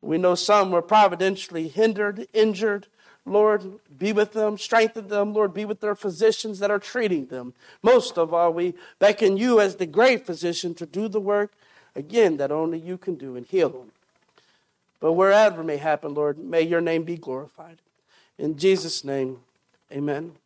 We 0.00 0.18
know 0.18 0.34
some 0.34 0.70
were 0.70 0.82
providentially 0.82 1.68
hindered, 1.68 2.26
injured. 2.32 2.86
Lord, 3.24 3.78
be 3.96 4.12
with 4.12 4.32
them, 4.32 4.58
strengthen 4.58 5.08
them. 5.08 5.32
Lord, 5.32 5.54
be 5.54 5.64
with 5.64 5.80
their 5.80 5.94
physicians 5.94 6.58
that 6.58 6.70
are 6.70 6.78
treating 6.78 7.26
them. 7.26 7.54
Most 7.82 8.18
of 8.18 8.34
all, 8.34 8.52
we 8.52 8.74
beckon 8.98 9.36
you 9.36 9.60
as 9.60 9.76
the 9.76 9.86
great 9.86 10.26
physician 10.26 10.74
to 10.74 10.86
do 10.86 11.06
the 11.06 11.20
work, 11.20 11.52
again, 11.94 12.38
that 12.38 12.50
only 12.50 12.78
you 12.78 12.98
can 12.98 13.14
do 13.14 13.36
and 13.36 13.46
heal 13.46 13.68
them. 13.68 13.92
But 14.98 15.12
wherever 15.12 15.62
may 15.62 15.76
happen, 15.76 16.14
Lord, 16.14 16.38
may 16.38 16.62
your 16.62 16.80
name 16.80 17.04
be 17.04 17.16
glorified. 17.16 17.78
In 18.38 18.56
Jesus' 18.56 19.04
name, 19.04 19.38
amen. 19.92 20.41